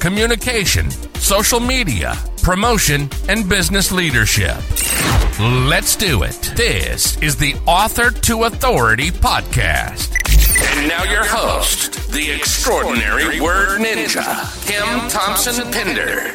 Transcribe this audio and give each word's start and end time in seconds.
communication, 0.00 0.90
social 1.14 1.60
media, 1.60 2.14
promotion, 2.42 3.08
and 3.28 3.48
business 3.48 3.90
leadership. 3.90 4.56
Let's 5.40 5.96
do 5.96 6.22
it. 6.22 6.52
This 6.56 7.20
is 7.22 7.36
the 7.36 7.54
Author 7.66 8.10
to 8.10 8.44
Authority 8.44 9.10
podcast. 9.10 10.14
And 10.78 10.88
now 10.88 11.04
your 11.04 11.24
host, 11.24 12.10
the 12.12 12.30
extraordinary 12.30 13.40
word 13.40 13.80
ninja, 13.80 14.24
Kim 14.66 15.08
Thompson 15.08 15.70
Pinder. 15.72 16.34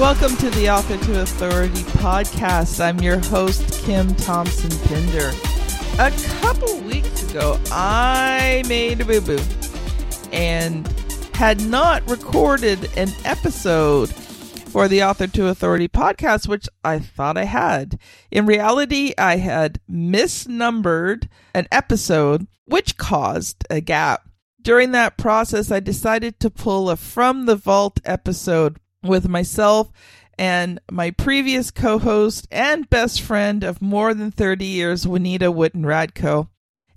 Welcome 0.00 0.36
to 0.36 0.50
the 0.50 0.70
Author 0.70 0.96
to 0.96 1.20
Authority 1.22 1.82
podcast. 1.98 2.80
I'm 2.80 3.00
your 3.00 3.18
host, 3.18 3.84
Kim 3.84 4.14
Thompson 4.14 4.70
Pinder. 4.88 5.32
A 5.98 6.12
couple 6.40 6.78
weeks 6.82 7.28
ago, 7.28 7.58
I 7.72 8.62
made 8.68 9.00
a 9.00 9.04
boo 9.04 9.20
boo 9.20 9.38
and 10.32 10.86
had 11.34 11.60
not 11.60 12.08
recorded 12.08 12.90
an 12.96 13.10
episode 13.24 14.08
for 14.68 14.88
the 14.88 15.02
Author 15.02 15.26
to 15.26 15.48
Authority 15.48 15.88
podcast, 15.88 16.46
which 16.46 16.68
I 16.84 16.98
thought 16.98 17.36
I 17.36 17.44
had. 17.44 17.98
In 18.30 18.46
reality, 18.46 19.14
I 19.16 19.36
had 19.36 19.80
misnumbered 19.90 21.28
an 21.54 21.66
episode, 21.72 22.46
which 22.66 22.96
caused 22.96 23.64
a 23.70 23.80
gap. 23.80 24.28
During 24.60 24.92
that 24.92 25.16
process, 25.16 25.70
I 25.70 25.80
decided 25.80 26.38
to 26.40 26.50
pull 26.50 26.90
a 26.90 26.96
From 26.96 27.46
the 27.46 27.56
Vault 27.56 28.00
episode 28.04 28.78
with 29.02 29.28
myself 29.28 29.90
and 30.38 30.80
my 30.90 31.10
previous 31.10 31.70
co 31.70 31.98
host 31.98 32.46
and 32.50 32.88
best 32.90 33.20
friend 33.20 33.64
of 33.64 33.82
more 33.82 34.14
than 34.14 34.30
30 34.30 34.64
years, 34.64 35.06
Juanita 35.06 35.50
Wootton 35.50 35.82
Radko. 35.82 36.48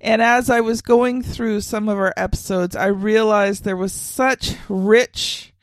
And 0.04 0.20
as 0.22 0.50
I 0.50 0.62
was 0.62 0.82
going 0.82 1.22
through 1.22 1.62
some 1.62 1.88
of 1.88 1.98
our 2.00 2.14
episodes, 2.18 2.76
I 2.76 2.88
realized 2.88 3.64
there 3.64 3.78
was 3.78 3.94
such 3.94 4.56
rich 4.68 5.54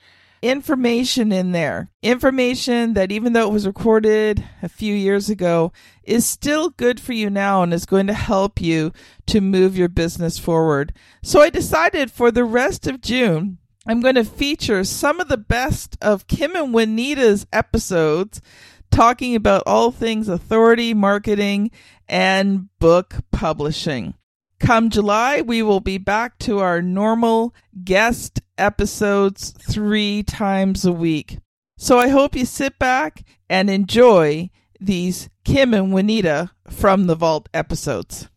information 0.41 1.33
in 1.33 1.51
there. 1.51 1.91
Information 2.03 2.95
that, 2.95 3.11
even 3.11 3.33
though 3.33 3.49
it 3.49 3.53
was 3.53 3.67
recorded 3.67 4.45
a 4.63 4.69
few 4.69 4.95
years 4.95 5.29
ago, 5.29 5.73
is 6.05 6.25
still 6.25 6.71
good 6.71 7.01
for 7.01 7.13
you 7.13 7.29
now 7.29 7.65
and 7.65 7.75
is 7.75 7.85
going 7.85 8.07
to 8.07 8.15
help 8.15 8.61
you 8.61 8.93
to 9.27 9.41
move 9.41 9.77
your 9.77 9.89
business 9.89 10.39
forward. 10.39 10.93
So 11.21 11.41
I 11.41 11.51
decided 11.51 12.13
for 12.13 12.31
the 12.31 12.45
rest 12.45 12.87
of 12.87 13.01
June 13.01 13.59
I'm 13.89 14.01
going 14.03 14.17
to 14.17 14.25
feature 14.25 14.85
some 14.85 15.19
of 15.19 15.29
the 15.29 15.39
best 15.39 15.97
of 16.03 16.27
Kim 16.27 16.55
and 16.55 16.75
Juanita's 16.75 17.47
episodes 17.55 18.43
talking 18.91 19.35
about 19.35 19.63
all 19.67 19.91
things 19.91 20.29
authority, 20.29 20.93
marketing, 20.93 21.71
and 22.07 22.69
book 22.79 23.15
publishing. 23.33 24.13
Come 24.61 24.91
July, 24.91 25.41
we 25.41 25.63
will 25.63 25.81
be 25.81 25.99
back 25.99 26.39
to 26.41 26.59
our 26.59 26.83
normal 26.83 27.55
guest 27.85 28.41
episodes 28.59 29.55
three 29.71 30.25
times 30.25 30.85
a 30.85 30.93
week. 30.93 31.39
So 31.79 31.99
I 31.99 32.09
hope 32.09 32.35
you 32.35 32.45
sit 32.45 32.79
back 32.79 33.25
and 33.49 33.71
enjoy 33.71 34.51
these 34.81 35.31
Kim 35.45 35.73
and 35.73 35.93
Juanita 35.93 36.51
from 36.69 37.07
the 37.07 37.15
Vault 37.15 37.49
episodes. 37.55 38.29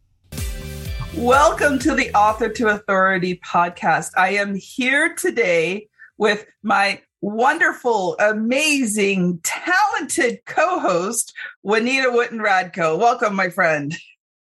Welcome 1.18 1.80
to 1.80 1.96
the 1.96 2.14
Author 2.14 2.50
to 2.50 2.68
Authority 2.68 3.42
podcast. 3.44 4.12
I 4.16 4.36
am 4.36 4.56
here 4.56 5.16
today 5.16 5.88
with 6.18 6.46
my 6.62 7.02
wonderful, 7.22 8.16
amazing, 8.20 9.40
talented 9.44 10.40
co 10.46 10.80
host, 10.80 11.34
Juanita 11.64 12.12
Wootton 12.12 12.40
Radko. 12.40 12.98
Welcome, 12.98 13.36
my 13.36 13.50
friend. 13.50 13.98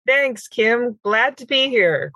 Thanks, 0.09 0.47
Kim. 0.47 0.97
Glad 1.03 1.37
to 1.37 1.45
be 1.45 1.69
here. 1.69 2.11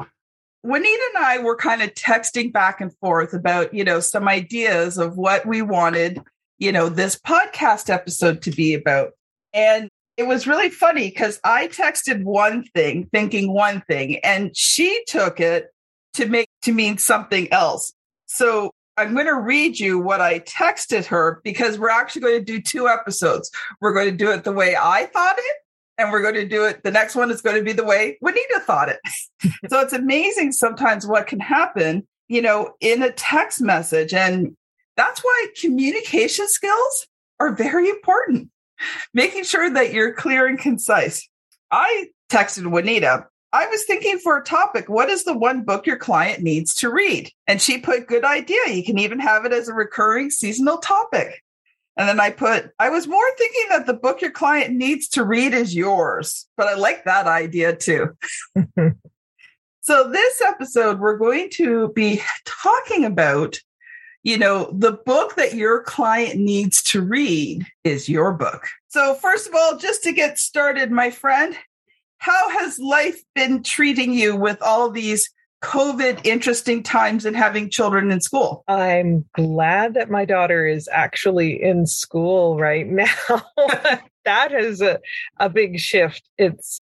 Juanita 0.64 1.12
and 1.14 1.24
I 1.24 1.38
were 1.38 1.56
kind 1.56 1.84
of 1.84 1.94
texting 1.94 2.52
back 2.52 2.82
and 2.82 2.92
forth 2.98 3.36
about, 3.36 3.72
you 3.72 3.84
know, 3.84 4.00
some 4.00 4.28
ideas 4.28 4.98
of 4.98 5.16
what 5.16 5.46
we 5.46 5.62
wanted, 5.62 6.20
you 6.58 6.72
know, 6.72 6.90
this 6.90 7.20
podcast 7.20 7.92
episode 7.92 8.42
to 8.42 8.52
be 8.52 8.74
about. 8.74 9.12
And 9.54 9.90
it 10.18 10.24
was 10.24 10.48
really 10.48 10.72
funny 10.72 11.10
because 11.10 11.40
I 11.44 11.68
texted 11.68 12.24
one 12.24 12.64
thing 12.74 13.10
thinking 13.14 13.54
one 13.54 13.82
thing 13.82 14.18
and 14.24 14.58
she 14.58 15.04
took 15.06 15.40
it 15.40 15.68
to 16.16 16.26
make 16.26 16.48
to 16.64 16.72
mean 16.72 16.98
something 16.98 17.54
else. 17.54 17.94
So 18.26 18.72
I'm 18.98 19.14
going 19.14 19.28
to 19.28 19.40
read 19.40 19.78
you 19.78 20.00
what 20.00 20.20
I 20.20 20.40
texted 20.40 21.06
her 21.06 21.42
because 21.44 21.78
we're 21.78 21.92
actually 21.92 22.24
going 22.24 22.40
to 22.40 22.46
do 22.46 22.60
two 22.60 22.88
episodes. 22.88 23.52
We're 23.82 23.94
going 23.94 24.10
to 24.10 24.18
do 24.18 24.32
it 24.32 24.46
the 24.46 24.52
way 24.52 24.76
I 24.76 25.06
thought 25.06 25.36
it 25.38 25.58
and 25.98 26.12
we're 26.12 26.22
going 26.22 26.36
to 26.36 26.48
do 26.48 26.66
it. 26.66 26.84
The 26.84 26.92
next 26.92 27.16
one 27.16 27.32
is 27.32 27.42
going 27.42 27.58
to 27.58 27.64
be 27.64 27.74
the 27.74 27.84
way 27.84 28.18
Juanita 28.22 28.62
thought 28.62 28.90
it. 28.90 29.00
so 29.70 29.80
it's 29.80 29.94
amazing 29.94 30.52
sometimes 30.52 31.06
what 31.06 31.28
can 31.28 31.40
happen, 31.40 32.08
you 32.28 32.42
know, 32.42 32.74
in 32.80 33.04
a 33.04 33.12
text 33.12 33.62
message. 33.62 34.14
And 34.14 34.56
that's 34.98 35.22
why 35.22 35.48
communication 35.60 36.48
skills 36.48 37.08
are 37.40 37.54
very 37.54 37.90
important 37.90 38.50
making 39.14 39.44
sure 39.44 39.70
that 39.70 39.94
you're 39.94 40.14
clear 40.14 40.48
and 40.48 40.60
concise. 40.60 41.28
I 41.72 42.08
texted 42.32 42.70
Juanita. 42.70 43.26
I 43.52 43.68
was 43.68 43.84
thinking 43.84 44.18
for 44.18 44.38
a 44.38 44.44
topic, 44.44 44.90
what 44.90 45.10
is 45.10 45.26
the 45.26 45.38
one 45.38 45.64
book 45.64 45.86
your 45.86 45.98
client 45.98 46.42
needs 46.42 46.74
to 46.76 46.90
read? 46.90 47.30
And 47.48 47.62
she 47.62 47.78
put, 47.78 48.08
good 48.08 48.26
idea. 48.26 48.70
You 48.70 48.84
can 48.84 48.98
even 48.98 49.20
have 49.20 49.46
it 49.46 49.54
as 49.54 49.68
a 49.68 49.74
recurring 49.74 50.32
seasonal 50.32 50.78
topic. 50.80 51.43
And 51.98 52.10
then 52.10 52.20
I 52.20 52.32
put, 52.32 52.72
I 52.80 52.90
was 52.90 53.08
more 53.08 53.36
thinking 53.38 53.66
that 53.70 53.86
the 53.86 53.94
book 53.94 54.22
your 54.22 54.32
client 54.32 54.74
needs 54.74 55.08
to 55.10 55.24
read 55.24 55.54
is 55.54 55.76
yours, 55.76 56.48
but 56.58 56.68
I 56.68 56.74
like 56.74 57.06
that 57.06 57.28
idea 57.28 57.76
too. 57.76 58.18
so, 59.82 60.10
this 60.10 60.42
episode, 60.42 61.00
we're 61.00 61.18
going 61.18 61.50
to 61.52 61.90
be 61.90 62.22
talking 62.46 63.06
about 63.06 63.60
you 64.24 64.38
know, 64.38 64.72
the 64.74 64.94
book 64.94 65.36
that 65.36 65.54
your 65.54 65.84
client 65.84 66.40
needs 66.40 66.82
to 66.82 67.02
read 67.02 67.66
is 67.84 68.08
your 68.08 68.32
book. 68.32 68.68
So, 68.88 69.16
first 69.16 69.48
of 69.48 69.54
all, 69.54 69.78
just 69.78 70.02
to 70.04 70.14
get 70.14 70.40
started, 70.40 70.92
my 70.92 71.12
friend, 71.12 71.58
how 72.20 72.50
has 72.58 72.80
life 72.80 73.22
been 73.36 73.64
treating 73.64 74.14
you 74.14 74.36
with 74.36 74.62
all 74.62 74.90
these 74.90 75.30
COVID 75.64 76.26
interesting 76.26 76.84
times 76.84 77.26
and 77.26 77.36
having 77.36 77.70
children 77.70 78.12
in 78.12 78.20
school? 78.20 78.64
I'm 78.68 79.26
glad 79.34 79.94
that 79.94 80.12
my 80.12 80.26
daughter 80.26 80.68
is 80.68 80.90
actually 80.92 81.64
in 81.64 81.88
school 81.88 82.58
right 82.58 82.86
now. 82.88 83.08
that 84.26 84.52
is 84.52 84.82
a, 84.82 85.00
a 85.40 85.50
big 85.50 85.80
shift. 85.80 86.30
It's 86.38 86.80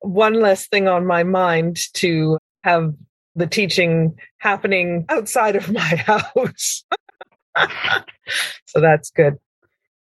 one 0.00 0.34
less 0.34 0.66
thing 0.66 0.88
on 0.88 1.06
my 1.06 1.22
mind 1.22 1.78
to 1.94 2.38
have 2.64 2.94
the 3.36 3.46
teaching 3.46 4.16
happening 4.38 5.04
outside 5.08 5.54
of 5.54 5.70
my 5.70 5.80
house. 6.34 6.84
so 8.64 8.80
that's 8.80 9.10
good. 9.10 9.36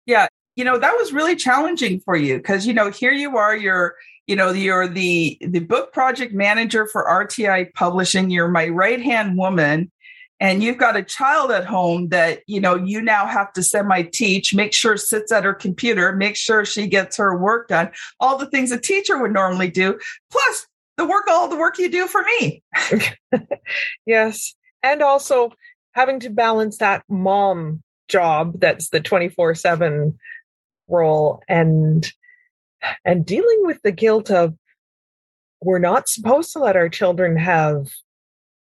Yeah. 0.06 0.26
You 0.56 0.64
know, 0.64 0.78
that 0.78 0.94
was 0.96 1.12
really 1.12 1.36
challenging 1.36 2.00
for 2.00 2.16
you 2.16 2.38
because, 2.38 2.66
you 2.66 2.74
know, 2.74 2.90
here 2.90 3.12
you 3.12 3.36
are, 3.36 3.56
you're, 3.56 3.94
you 4.32 4.36
know, 4.36 4.50
you're 4.50 4.88
the 4.88 5.36
the 5.42 5.58
book 5.58 5.92
project 5.92 6.32
manager 6.32 6.86
for 6.86 7.04
RTI 7.04 7.74
Publishing. 7.74 8.30
You're 8.30 8.48
my 8.48 8.68
right-hand 8.68 9.36
woman. 9.36 9.92
And 10.40 10.62
you've 10.62 10.78
got 10.78 10.96
a 10.96 11.02
child 11.02 11.50
at 11.50 11.66
home 11.66 12.08
that 12.08 12.40
you 12.46 12.58
know 12.58 12.74
you 12.74 13.02
now 13.02 13.26
have 13.26 13.52
to 13.52 13.62
semi 13.62 14.04
teach 14.04 14.54
make 14.54 14.72
sure 14.72 14.96
sits 14.96 15.30
at 15.30 15.44
her 15.44 15.52
computer 15.52 16.16
make 16.16 16.36
sure 16.36 16.64
she 16.64 16.86
gets 16.86 17.18
her 17.18 17.36
work 17.36 17.68
done 17.68 17.90
all 18.20 18.38
the 18.38 18.46
things 18.46 18.72
a 18.72 18.80
teacher 18.80 19.20
would 19.20 19.34
normally 19.34 19.70
do 19.70 19.98
plus 20.30 20.66
the 20.96 21.06
work 21.06 21.26
all 21.28 21.48
the 21.48 21.56
work 21.56 21.78
you 21.78 21.90
do 21.90 22.06
for 22.06 22.22
me. 22.22 22.62
Yes. 24.06 24.54
And 24.82 25.02
also 25.02 25.52
having 25.92 26.20
to 26.20 26.30
balance 26.30 26.78
that 26.78 27.04
mom 27.10 27.82
job 28.08 28.58
that's 28.60 28.88
the 28.88 29.00
24/7 29.02 30.14
role 30.88 31.42
and 31.48 32.10
and 33.04 33.26
dealing 33.26 33.60
with 33.62 33.80
the 33.82 33.92
guilt 33.92 34.30
of 34.30 34.54
we're 35.60 35.78
not 35.78 36.08
supposed 36.08 36.52
to 36.52 36.58
let 36.58 36.76
our 36.76 36.88
children 36.88 37.36
have 37.36 37.88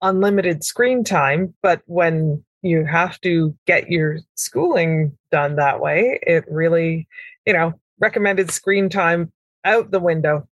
unlimited 0.03 0.63
screen 0.63 1.03
time 1.03 1.55
but 1.63 1.83
when 1.87 2.45
you 2.63 2.85
have 2.85 3.21
to 3.21 3.57
get 3.67 3.91
your 3.91 4.19
schooling 4.37 5.17
done 5.31 5.57
that 5.57 5.81
way 5.81 6.19
it 6.23 6.45
really 6.49 7.09
you 7.47 7.53
know 7.53 7.73
recommended 8.01 8.51
screen 8.51 8.89
time 8.89 9.33
out 9.65 9.91
the 9.91 10.01
window 10.01 10.47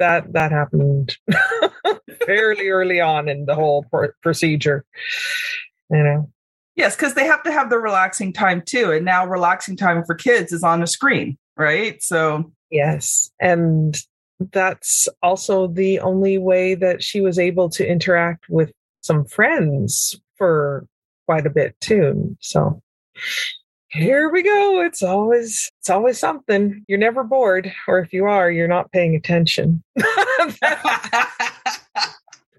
that 0.00 0.32
that 0.32 0.50
happened 0.50 1.16
fairly 2.26 2.68
early 2.68 3.00
on 3.00 3.28
in 3.28 3.46
the 3.46 3.54
whole 3.54 3.84
pr- 3.84 4.06
procedure. 4.22 4.84
You 5.90 6.02
know. 6.02 6.30
Yes, 6.74 6.96
because 6.96 7.14
they 7.14 7.26
have 7.26 7.42
to 7.44 7.52
have 7.52 7.70
the 7.70 7.78
relaxing 7.78 8.32
time 8.32 8.62
too, 8.64 8.90
and 8.90 9.04
now 9.04 9.26
relaxing 9.26 9.76
time 9.76 10.04
for 10.04 10.14
kids 10.14 10.52
is 10.52 10.62
on 10.62 10.82
a 10.82 10.86
screen, 10.86 11.36
right? 11.56 12.02
So 12.02 12.52
yes, 12.70 13.30
and 13.40 13.96
that's 14.52 15.08
also 15.22 15.66
the 15.66 16.00
only 16.00 16.38
way 16.38 16.74
that 16.74 17.02
she 17.02 17.20
was 17.20 17.38
able 17.38 17.68
to 17.70 17.86
interact 17.86 18.48
with 18.48 18.72
some 19.02 19.24
friends 19.24 20.18
for 20.36 20.86
quite 21.26 21.46
a 21.46 21.50
bit 21.50 21.78
too. 21.80 22.36
So 22.40 22.82
here 23.88 24.30
we 24.30 24.42
go. 24.42 24.80
It's 24.82 25.02
always 25.02 25.70
it's 25.80 25.90
always 25.90 26.18
something. 26.18 26.84
You're 26.88 26.98
never 26.98 27.24
bored, 27.24 27.72
or 27.88 27.98
if 27.98 28.12
you 28.12 28.24
are, 28.24 28.50
you're 28.50 28.68
not 28.68 28.92
paying 28.92 29.14
attention. 29.14 29.82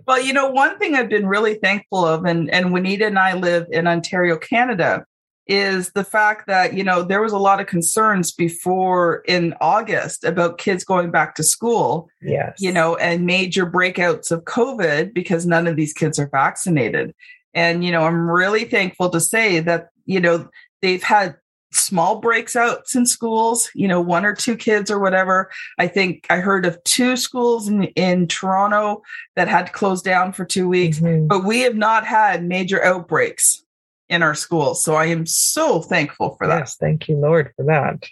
well, 0.08 0.22
you 0.22 0.34
know, 0.34 0.50
one 0.50 0.78
thing 0.78 0.96
I've 0.96 1.10
been 1.10 1.28
really 1.28 1.56
thankful 1.56 2.06
of, 2.06 2.26
and 2.26 2.50
and 2.52 2.74
Juanita 2.74 3.08
and 3.08 3.18
I 3.18 3.34
live 3.34 3.68
in 3.72 3.88
Ontario, 3.88 4.38
Canada, 4.38 5.06
is 5.52 5.92
the 5.92 6.04
fact 6.04 6.48
that 6.48 6.74
you 6.74 6.84
know 6.84 7.04
there 7.04 7.22
was 7.22 7.34
a 7.34 7.38
lot 7.38 7.60
of 7.60 7.68
concerns 7.68 8.32
before 8.32 9.24
in 9.28 9.54
August 9.60 10.24
about 10.24 10.58
kids 10.58 10.84
going 10.84 11.12
back 11.12 11.36
to 11.36 11.44
school. 11.44 12.10
Yes, 12.22 12.56
you 12.60 12.72
know, 12.72 12.96
and 12.96 13.26
major 13.26 13.66
breakouts 13.66 14.32
of 14.32 14.46
COVID 14.46 15.14
because 15.14 15.46
none 15.46 15.68
of 15.68 15.76
these 15.76 15.94
kids 15.94 16.18
are 16.18 16.30
vaccinated. 16.30 17.14
And 17.54 17.84
you 17.84 17.92
know, 17.92 18.04
I'm 18.04 18.30
really 18.30 18.66
thankful 18.66 19.10
to 19.10 19.20
say 19.20 19.60
that 19.60 19.90
you 20.06 20.20
know 20.20 20.50
They've 20.82 21.04
had 21.04 21.36
small 21.72 22.20
breaks 22.20 22.56
outs 22.56 22.96
in 22.96 23.06
schools, 23.06 23.70
you 23.74 23.88
know, 23.88 24.02
one 24.02 24.26
or 24.26 24.36
two 24.36 24.58
kids 24.58 24.92
or 24.92 25.00
whatever. 25.00 25.50
I 25.78 25.88
think 25.88 26.26
I 26.30 26.38
heard 26.38 26.66
of 26.66 26.84
two 26.84 27.16
schools 27.16 27.68
in, 27.68 27.84
in 27.84 28.28
Toronto 28.28 29.04
that 29.36 29.48
had 29.48 29.68
to 29.68 29.72
close 29.72 30.02
down 30.02 30.34
for 30.34 30.44
two 30.44 30.68
weeks, 30.68 31.00
mm-hmm. 31.00 31.28
but 31.28 31.46
we 31.46 31.62
have 31.62 31.76
not 31.76 32.06
had 32.06 32.44
major 32.44 32.84
outbreaks 32.84 33.64
in 34.12 34.22
our 34.22 34.36
schools. 34.36 34.84
So 34.84 34.96
I 34.96 35.06
am 35.06 35.26
so 35.26 35.82
thankful 35.82 36.36
for 36.38 36.46
that. 36.46 36.60
Yes, 36.60 36.76
thank 36.76 37.08
you, 37.08 37.16
Lord, 37.16 37.52
for 37.56 37.64
that. 37.66 38.06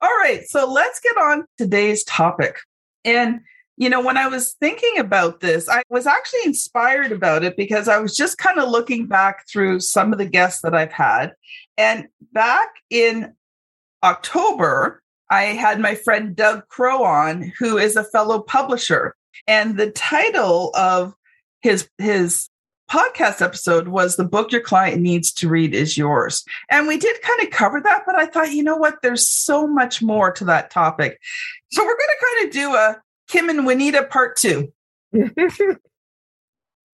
All 0.00 0.16
right, 0.22 0.44
so 0.46 0.70
let's 0.70 1.00
get 1.00 1.18
on 1.18 1.44
today's 1.58 2.04
topic. 2.04 2.60
And 3.04 3.40
you 3.76 3.88
know, 3.88 4.00
when 4.00 4.16
I 4.16 4.26
was 4.26 4.54
thinking 4.54 4.98
about 4.98 5.38
this, 5.38 5.68
I 5.68 5.82
was 5.88 6.04
actually 6.04 6.40
inspired 6.44 7.12
about 7.12 7.44
it 7.44 7.56
because 7.56 7.86
I 7.86 7.98
was 7.98 8.16
just 8.16 8.36
kind 8.36 8.58
of 8.58 8.68
looking 8.68 9.06
back 9.06 9.46
through 9.48 9.78
some 9.80 10.12
of 10.12 10.18
the 10.18 10.26
guests 10.26 10.62
that 10.62 10.74
I've 10.74 10.92
had. 10.92 11.32
And 11.76 12.08
back 12.32 12.70
in 12.90 13.34
October, 14.02 15.00
I 15.30 15.44
had 15.44 15.78
my 15.78 15.94
friend 15.94 16.34
Doug 16.34 16.66
Crow 16.66 17.04
on, 17.04 17.52
who 17.56 17.78
is 17.78 17.94
a 17.94 18.02
fellow 18.02 18.40
publisher. 18.40 19.14
And 19.46 19.76
the 19.76 19.92
title 19.92 20.72
of 20.74 21.14
his 21.60 21.88
his 21.98 22.48
podcast 22.88 23.42
episode 23.42 23.88
was 23.88 24.16
the 24.16 24.24
book 24.24 24.50
your 24.50 24.60
client 24.60 25.00
needs 25.00 25.32
to 25.32 25.48
read 25.48 25.74
is 25.74 25.96
yours. 25.96 26.44
And 26.70 26.86
we 26.88 26.96
did 26.96 27.20
kind 27.22 27.42
of 27.42 27.50
cover 27.50 27.80
that, 27.82 28.02
but 28.06 28.16
I 28.16 28.26
thought, 28.26 28.52
you 28.52 28.62
know 28.62 28.76
what, 28.76 29.02
there's 29.02 29.28
so 29.28 29.66
much 29.66 30.02
more 30.02 30.32
to 30.32 30.44
that 30.46 30.70
topic. 30.70 31.20
So 31.70 31.82
we're 31.82 31.96
going 31.96 31.98
to 31.98 32.26
kind 32.26 32.46
of 32.46 32.54
do 32.54 32.74
a 32.74 33.02
Kim 33.28 33.48
and 33.50 33.66
Juanita 33.66 34.04
part 34.04 34.36
two. 34.36 34.72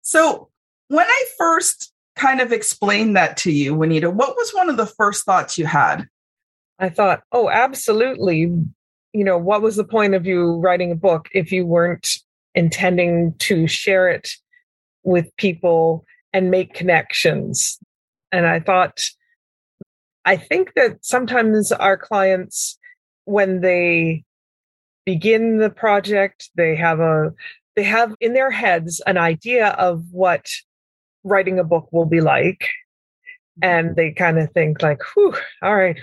so 0.02 0.50
when 0.88 1.06
I 1.06 1.24
first 1.38 1.92
kind 2.16 2.42
of 2.42 2.52
explained 2.52 3.16
that 3.16 3.38
to 3.38 3.52
you, 3.52 3.76
Juanita, 3.76 4.10
what 4.10 4.36
was 4.36 4.52
one 4.52 4.70
of 4.70 4.78
the 4.78 4.86
first 4.86 5.26
thoughts 5.26 5.58
you 5.58 5.66
had? 5.66 6.08
I 6.80 6.90
thought, 6.90 7.22
oh, 7.32 7.50
absolutely. 7.50 8.52
You 9.14 9.24
know, 9.24 9.38
what 9.38 9.62
was 9.62 9.76
the 9.76 9.84
point 9.84 10.16
of 10.16 10.26
you 10.26 10.56
writing 10.56 10.92
a 10.92 10.96
book 10.96 11.30
if 11.34 11.52
you 11.52 11.66
weren't 11.66 12.18
intending 12.56 13.36
to 13.40 13.68
share 13.68 14.10
it 14.10 14.30
with 15.04 15.36
people 15.38 16.06
and 16.32 16.52
make 16.52 16.74
connections? 16.74 17.80
And 18.32 18.48
I 18.48 18.60
thought, 18.60 19.02
I 20.26 20.38
think 20.38 20.74
that 20.76 21.06
sometimes 21.06 21.72
our 21.72 21.98
clients, 21.98 22.78
when 23.26 23.62
they 23.62 24.24
begin 25.06 25.58
the 25.58 25.70
project 25.70 26.50
they 26.56 26.76
have 26.76 27.00
a 27.00 27.34
they 27.76 27.84
have 27.84 28.14
in 28.20 28.34
their 28.34 28.52
heads 28.52 29.02
an 29.06 29.18
idea 29.18 29.70
of 29.70 30.04
what 30.12 30.48
writing 31.24 31.60
a 31.60 31.64
book 31.64 31.88
will 31.92 32.06
be 32.06 32.22
like 32.22 32.70
and 33.62 33.96
they 33.96 34.12
kind 34.12 34.40
of 34.40 34.52
think 34.52 34.82
like 34.82 35.02
whew 35.14 35.36
all 35.62 35.76
right 35.76 36.00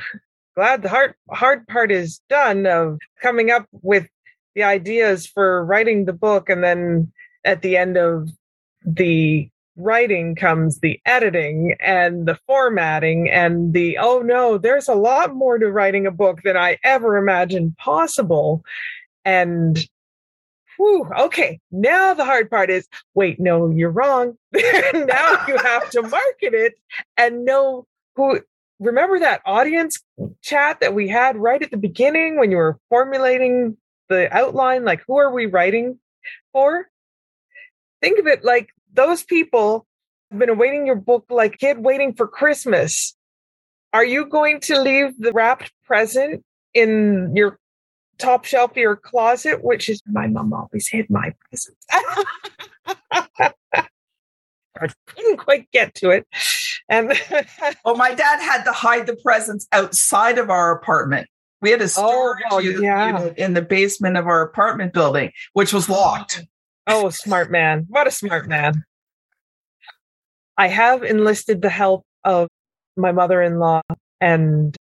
glad 0.55 0.83
the 0.83 0.89
hard 0.89 1.15
hard 1.31 1.67
part 1.67 1.91
is 1.91 2.21
done 2.29 2.67
of 2.67 2.99
coming 3.21 3.51
up 3.51 3.67
with 3.73 4.07
the 4.55 4.63
ideas 4.63 5.27
for 5.27 5.65
writing 5.65 6.05
the 6.05 6.13
book 6.13 6.49
and 6.49 6.63
then 6.63 7.11
at 7.45 7.63
the 7.63 7.77
end 7.77 7.97
of 7.97 8.29
the 8.85 9.49
writing 9.77 10.35
comes 10.35 10.81
the 10.81 11.01
editing 11.07 11.77
and 11.81 12.27
the 12.27 12.39
formatting 12.47 13.31
and 13.31 13.73
the 13.73 13.97
oh 13.99 14.21
no 14.21 14.59
there's 14.59 14.89
a 14.89 14.95
lot 14.95 15.35
more 15.35 15.59
to 15.59 15.71
writing 15.71 16.07
a 16.07 16.11
book 16.11 16.43
than 16.43 16.57
i 16.57 16.77
ever 16.85 17.17
imagined 17.17 17.77
possible. 17.79 18.63
And 19.25 19.79
whew, 20.77 21.09
okay 21.19 21.61
now 21.71 22.15
the 22.15 22.25
hard 22.25 22.51
part 22.51 22.71
is 22.71 22.89
wait 23.15 23.39
no 23.41 23.71
you're 23.71 23.91
wrong. 23.91 24.37
Now 24.93 25.45
you 25.47 25.57
have 25.57 25.91
to 25.91 26.03
market 26.19 26.55
it 26.55 26.75
and 27.17 27.45
know 27.45 27.87
who 28.17 28.41
remember 28.81 29.21
that 29.21 29.43
audience 29.45 30.03
chat 30.43 30.81
that 30.81 30.95
we 30.95 31.09
had 31.09 31.37
right 31.37 31.63
at 31.63 31.71
the 31.71 31.77
beginning 31.77 32.39
when 32.39 32.51
you 32.51 32.57
were 32.57 32.79
formulating 32.89 33.77
the 34.09 34.35
outline? 34.35 34.85
Like 34.85 35.03
who 35.07 35.19
are 35.19 35.33
we 35.33 35.47
writing 35.47 35.99
for 36.53 36.87
think 38.01 38.19
of 38.19 38.27
it 38.27 38.45
like 38.45 38.71
those 38.93 39.23
people 39.23 39.87
have 40.31 40.39
been 40.39 40.49
awaiting 40.49 40.87
your 40.87 40.97
book 40.97 41.27
like 41.31 41.59
kid 41.59 41.79
waiting 41.79 42.15
for 42.15 42.27
Christmas. 42.27 43.17
Are 43.93 44.05
you 44.05 44.27
going 44.27 44.61
to 44.61 44.81
leave 44.81 45.19
the 45.19 45.33
wrapped 45.33 45.73
present 45.85 46.45
in 46.75 47.33
your 47.35 47.59
top 48.21 48.45
shelf 48.45 48.73
of 48.73 48.77
your 48.77 48.97
closet, 48.97 49.65
which 49.65 49.89
is 49.89 50.01
my 50.07 50.27
mom 50.27 50.53
always 50.53 50.89
hid 50.89 51.09
my 51.11 51.35
presents. 51.49 51.87
I 54.83 54.89
couldn't 55.07 55.37
quite 55.39 55.71
get 55.73 55.95
to 55.97 56.11
it. 56.11 56.27
And 56.89 57.13
well, 57.85 57.97
my 57.97 58.15
dad 58.15 58.41
had 58.41 58.63
to 58.65 58.73
hide 58.73 59.07
the 59.07 59.17
presents 59.17 59.67
outside 59.73 60.39
of 60.39 60.51
our 60.51 60.73
apartment. 60.73 61.29
We 61.61 61.71
had 61.71 61.81
a 61.81 61.85
oh, 61.85 61.87
storage 61.87 62.45
oh, 62.51 62.59
yeah. 62.59 63.19
unit 63.19 63.39
in 63.39 63.55
the 63.55 63.63
basement 63.63 64.17
of 64.17 64.27
our 64.27 64.43
apartment 64.43 64.95
building, 64.95 65.33
which 65.53 65.73
was 65.75 65.89
locked. 65.89 66.43
Oh, 66.87 67.11
smart 67.11 67.51
man. 67.51 67.87
What 67.89 68.07
a 68.07 68.11
smart 68.11 68.49
man. 68.49 68.85
I 70.57 70.69
have 70.69 71.03
enlisted 71.03 71.63
the 71.63 71.71
help 71.71 72.03
of 72.25 72.49
my 72.97 73.13
mother-in-law 73.13 73.83
and 74.21 74.77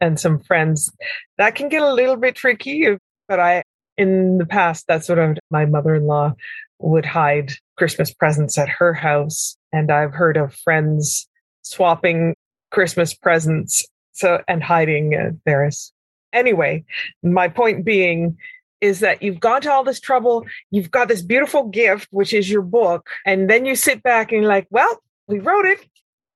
and 0.00 0.18
some 0.18 0.40
friends. 0.40 0.92
That 1.38 1.54
can 1.54 1.68
get 1.68 1.82
a 1.82 1.92
little 1.92 2.16
bit 2.16 2.34
tricky, 2.34 2.96
but 3.28 3.40
I 3.40 3.62
in 3.96 4.38
the 4.38 4.46
past 4.46 4.86
that's 4.88 5.08
what 5.08 5.18
I, 5.18 5.34
my 5.50 5.66
mother-in-law 5.66 6.34
would 6.80 7.06
hide 7.06 7.52
Christmas 7.76 8.12
presents 8.12 8.58
at 8.58 8.68
her 8.68 8.92
house 8.92 9.56
and 9.72 9.90
I've 9.90 10.12
heard 10.14 10.36
of 10.36 10.54
friends 10.54 11.28
swapping 11.62 12.34
Christmas 12.70 13.14
presents 13.14 13.84
so 14.12 14.42
and 14.48 14.62
hiding 14.62 15.14
uh, 15.14 15.30
theirs. 15.46 15.92
Anyway, 16.32 16.84
my 17.22 17.48
point 17.48 17.84
being 17.84 18.36
is 18.82 19.00
that 19.00 19.22
you've 19.22 19.40
gone 19.40 19.62
to 19.62 19.72
all 19.72 19.84
this 19.84 20.00
trouble, 20.00 20.44
you've 20.70 20.90
got 20.90 21.08
this 21.08 21.22
beautiful 21.22 21.68
gift, 21.68 22.08
which 22.10 22.34
is 22.34 22.50
your 22.50 22.62
book, 22.62 23.08
and 23.24 23.48
then 23.48 23.64
you 23.64 23.76
sit 23.76 24.02
back 24.02 24.32
and 24.32 24.42
you're 24.42 24.50
like, 24.50 24.66
well, 24.70 25.00
we 25.28 25.38
wrote 25.38 25.64
it, 25.64 25.78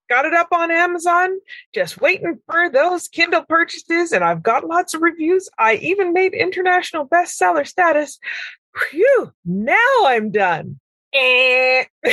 got 0.09 0.25
it 0.25 0.33
up 0.33 0.49
on 0.53 0.71
Amazon, 0.71 1.39
just 1.75 2.01
waiting 2.01 2.39
for 2.47 2.71
those 2.71 3.09
Kindle 3.09 3.45
purchases, 3.49 4.13
and 4.13 4.23
I've 4.23 4.45
got 4.45 4.65
lots 4.67 4.95
of 4.95 5.03
reviews. 5.03 5.49
I 5.59 5.75
even 5.75 6.13
made 6.13 6.33
international 6.35 7.09
bestseller 7.09 7.67
status. 7.67 8.19
Phew, 8.91 9.33
now 9.45 10.05
I'm 10.05 10.31
done. 10.31 10.79
Eh. 11.13 11.85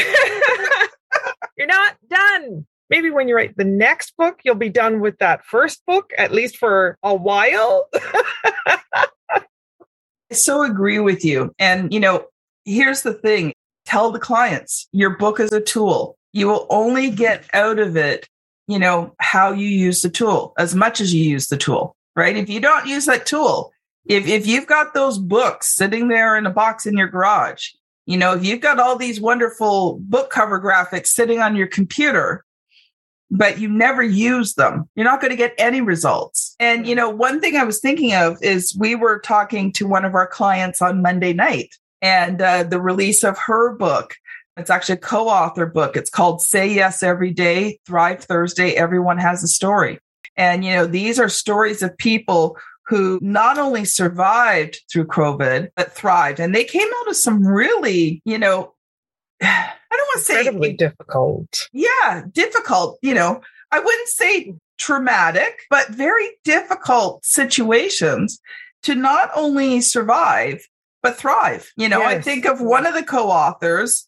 You're 1.58 1.68
not 1.68 1.96
done. 2.10 2.66
Maybe 2.90 3.12
when 3.12 3.28
you 3.28 3.36
write 3.36 3.56
the 3.56 3.64
next 3.64 4.18
book, 4.18 4.40
you'll 4.44 4.56
be 4.56 4.70
done 4.70 5.00
with 5.00 5.20
that 5.20 5.46
first 5.46 5.86
book, 5.86 6.12
at 6.18 6.32
least 6.32 6.58
for 6.58 6.98
a 7.04 7.14
while. 7.14 7.88
So 10.34 10.64
agree 10.64 11.00
with 11.00 11.24
you. 11.24 11.54
And, 11.60 11.94
you 11.94 12.00
know, 12.00 12.26
here's 12.66 13.02
the 13.02 13.14
thing 13.14 13.54
tell 13.86 14.12
the 14.12 14.20
clients 14.20 14.88
your 14.92 15.18
book 15.18 15.40
is 15.40 15.52
a 15.52 15.62
tool 15.62 16.18
you 16.34 16.48
will 16.48 16.66
only 16.70 17.12
get 17.12 17.46
out 17.54 17.80
of 17.80 17.96
it, 17.96 18.28
you 18.68 18.80
know, 18.80 19.14
how 19.20 19.52
you 19.52 19.68
use 19.68 20.02
the 20.02 20.10
tool 20.10 20.54
as 20.58 20.76
much 20.76 21.00
as 21.00 21.14
you 21.14 21.24
use 21.24 21.48
the 21.48 21.58
tool, 21.58 21.96
right? 22.16 22.36
If 22.36 22.50
you 22.50 22.60
don't 22.60 22.88
use 22.88 23.06
that 23.06 23.26
tool, 23.26 23.72
if, 24.06 24.28
if 24.28 24.46
you've 24.48 24.68
got 24.68 24.94
those 24.94 25.20
books 25.20 25.78
sitting 25.78 26.08
there 26.08 26.36
in 26.36 26.46
a 26.46 26.50
box 26.50 26.86
in 26.86 26.98
your 26.98 27.08
garage, 27.08 27.70
you 28.06 28.18
know, 28.18 28.34
if 28.34 28.44
you've 28.44 28.60
got 28.60 28.80
all 28.80 28.98
these 28.98 29.22
wonderful 29.22 30.00
book 30.02 30.30
cover 30.30 30.60
graphics 30.60 31.08
sitting 31.08 31.40
on 31.40 31.56
your 31.56 31.68
computer, 31.68 32.44
but 33.34 33.60
you 33.60 33.68
never 33.68 34.04
use 34.04 34.54
them. 34.54 34.88
You're 34.96 35.06
not 35.06 35.20
going 35.20 35.32
to 35.32 35.38
get 35.38 35.56
any 35.58 35.82
results. 35.82 36.56
And, 36.60 36.86
you 36.86 36.94
know, 36.94 37.10
one 37.10 37.42
thing 37.42 37.56
I 37.56 37.64
was 37.64 37.80
thinking 37.80 38.14
of 38.14 38.38
is 38.42 38.78
we 38.78 38.94
were 38.96 39.20
talking 39.20 39.74
to 39.74 39.88
one 39.88 40.06
of 40.06 40.14
our 40.14 40.28
clients 40.28 40.82
on 40.82 41.02
Monday 41.02 41.34
night 41.34 41.76
and 42.02 42.42
uh, 42.42 42.64
the 42.64 42.80
release 42.80 43.24
of 43.24 43.38
her 43.48 43.76
book. 43.76 44.14
It's 44.56 44.70
actually 44.70 44.96
a 44.96 45.00
co 45.00 45.28
author 45.30 45.66
book. 45.66 45.98
It's 45.98 46.12
called 46.12 46.42
Say 46.42 46.72
Yes 46.72 47.02
Every 47.02 47.32
Day, 47.32 47.80
Thrive 47.88 48.24
Thursday. 48.24 48.74
Everyone 48.74 49.18
has 49.18 49.44
a 49.44 49.48
story. 49.48 49.98
And, 50.38 50.64
you 50.64 50.74
know, 50.74 50.86
these 50.86 51.20
are 51.20 51.30
stories 51.30 51.82
of 51.82 51.98
people 51.98 52.58
who 52.86 53.18
not 53.22 53.58
only 53.58 53.86
survived 53.86 54.82
through 54.92 55.08
COVID, 55.08 55.70
but 55.76 55.92
thrived. 55.92 56.40
And 56.40 56.54
they 56.54 56.66
came 56.66 56.88
out 57.00 57.08
of 57.08 57.16
some 57.16 57.46
really, 57.46 58.22
you 58.26 58.38
know, 58.38 58.73
I 59.44 59.96
don't 59.96 60.08
want 60.08 60.20
to 60.20 60.26
say 60.26 60.40
incredibly 60.40 60.74
difficult. 60.74 61.70
Yeah, 61.74 62.24
difficult. 62.32 63.00
You 63.02 63.14
know, 63.14 63.42
I 63.72 63.80
wouldn't 63.80 64.08
say 64.08 64.56
traumatic, 64.78 65.62
but 65.70 65.90
very 65.90 66.30
difficult 66.44 67.26
situations 67.26 68.40
to 68.84 68.96
not 68.96 69.32
only 69.36 69.82
survive, 69.82 70.68
but 71.02 71.18
thrive. 71.18 71.72
You 71.78 71.90
know, 71.90 72.00
yes. 72.00 72.18
I 72.18 72.22
think 72.22 72.46
of 72.46 72.62
one 72.62 72.86
of 72.86 72.94
the 72.94 73.04
co 73.04 73.30
authors, 73.30 74.08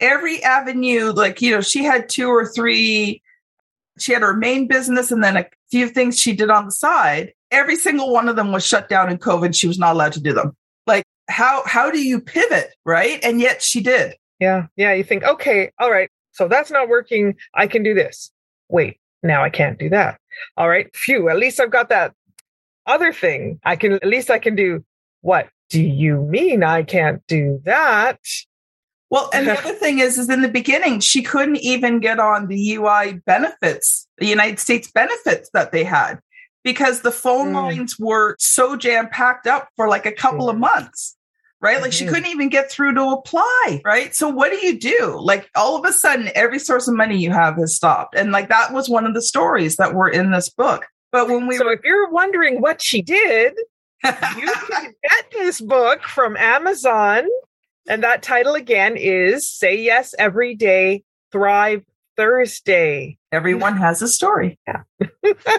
every 0.00 0.42
avenue, 0.42 1.12
like, 1.12 1.40
you 1.42 1.50
know, 1.52 1.60
she 1.60 1.84
had 1.84 2.08
two 2.08 2.28
or 2.28 2.46
three, 2.46 3.22
she 3.98 4.12
had 4.12 4.22
her 4.22 4.34
main 4.34 4.66
business 4.66 5.10
and 5.10 5.22
then 5.22 5.36
a 5.36 5.46
few 5.70 5.88
things 5.88 6.18
she 6.18 6.34
did 6.34 6.50
on 6.50 6.66
the 6.66 6.72
side. 6.72 7.32
Every 7.50 7.76
single 7.76 8.12
one 8.12 8.28
of 8.28 8.36
them 8.36 8.50
was 8.50 8.66
shut 8.66 8.88
down 8.88 9.10
in 9.10 9.18
COVID. 9.18 9.54
She 9.54 9.68
was 9.68 9.78
not 9.78 9.94
allowed 9.94 10.12
to 10.14 10.20
do 10.20 10.32
them. 10.32 10.56
Like, 10.86 11.04
how 11.28 11.62
how 11.66 11.90
do 11.90 12.02
you 12.02 12.20
pivot, 12.20 12.70
right? 12.84 13.20
And 13.22 13.40
yet 13.40 13.62
she 13.62 13.80
did. 13.80 14.14
Yeah. 14.42 14.66
Yeah. 14.74 14.92
You 14.92 15.04
think, 15.04 15.22
okay, 15.22 15.70
all 15.78 15.88
right. 15.88 16.10
So 16.32 16.48
that's 16.48 16.72
not 16.72 16.88
working. 16.88 17.36
I 17.54 17.68
can 17.68 17.84
do 17.84 17.94
this. 17.94 18.32
Wait, 18.68 18.98
now 19.22 19.44
I 19.44 19.50
can't 19.50 19.78
do 19.78 19.88
that. 19.90 20.18
All 20.56 20.68
right. 20.68 20.90
Phew. 20.96 21.28
At 21.28 21.36
least 21.36 21.60
I've 21.60 21.70
got 21.70 21.90
that 21.90 22.12
other 22.84 23.12
thing. 23.12 23.60
I 23.64 23.76
can, 23.76 23.92
at 23.92 24.04
least 24.04 24.30
I 24.30 24.40
can 24.40 24.56
do 24.56 24.84
what 25.20 25.48
do 25.70 25.80
you 25.80 26.22
mean 26.22 26.64
I 26.64 26.82
can't 26.82 27.24
do 27.28 27.62
that? 27.64 28.18
Well, 29.10 29.30
and 29.32 29.46
the 29.46 29.56
other 29.60 29.74
thing 29.74 30.00
is, 30.00 30.18
is 30.18 30.28
in 30.28 30.42
the 30.42 30.48
beginning, 30.48 30.98
she 30.98 31.22
couldn't 31.22 31.58
even 31.58 32.00
get 32.00 32.18
on 32.18 32.48
the 32.48 32.74
UI 32.74 33.20
benefits, 33.24 34.08
the 34.18 34.26
United 34.26 34.58
States 34.58 34.90
benefits 34.90 35.50
that 35.54 35.70
they 35.70 35.84
had 35.84 36.18
because 36.64 37.02
the 37.02 37.12
phone 37.12 37.52
mm. 37.52 37.54
lines 37.54 37.96
were 37.96 38.34
so 38.40 38.74
jam 38.74 39.08
packed 39.08 39.46
up 39.46 39.68
for 39.76 39.86
like 39.86 40.04
a 40.04 40.12
couple 40.12 40.50
of 40.50 40.58
months 40.58 41.16
right? 41.62 41.80
Like 41.80 41.92
she 41.92 42.04
mm-hmm. 42.04 42.14
couldn't 42.14 42.30
even 42.30 42.48
get 42.48 42.70
through 42.70 42.94
to 42.94 43.02
apply, 43.02 43.80
right? 43.84 44.14
So 44.14 44.28
what 44.28 44.50
do 44.50 44.58
you 44.66 44.78
do? 44.78 45.18
Like 45.22 45.48
all 45.54 45.78
of 45.78 45.88
a 45.88 45.92
sudden, 45.92 46.28
every 46.34 46.58
source 46.58 46.88
of 46.88 46.94
money 46.94 47.16
you 47.16 47.30
have 47.30 47.56
has 47.56 47.76
stopped. 47.76 48.16
And 48.16 48.32
like 48.32 48.48
that 48.48 48.72
was 48.72 48.88
one 48.88 49.06
of 49.06 49.14
the 49.14 49.22
stories 49.22 49.76
that 49.76 49.94
were 49.94 50.08
in 50.08 50.32
this 50.32 50.50
book. 50.50 50.86
But 51.12 51.28
when 51.28 51.46
we 51.46 51.56
So 51.56 51.70
if 51.70 51.80
you're 51.84 52.10
wondering 52.10 52.60
what 52.60 52.82
she 52.82 53.00
did, 53.00 53.54
you 54.04 54.10
can 54.70 54.92
get 55.02 55.30
this 55.30 55.60
book 55.60 56.02
from 56.02 56.36
Amazon. 56.36 57.28
And 57.88 58.02
that 58.02 58.22
title 58.22 58.54
again 58.54 58.96
is 58.96 59.48
Say 59.48 59.80
Yes 59.80 60.14
Every 60.18 60.54
Day, 60.54 61.04
Thrive 61.30 61.84
Thursday. 62.16 63.18
Everyone 63.30 63.76
has 63.76 64.02
a 64.02 64.08
story. 64.08 64.58
Yeah. 64.66 64.82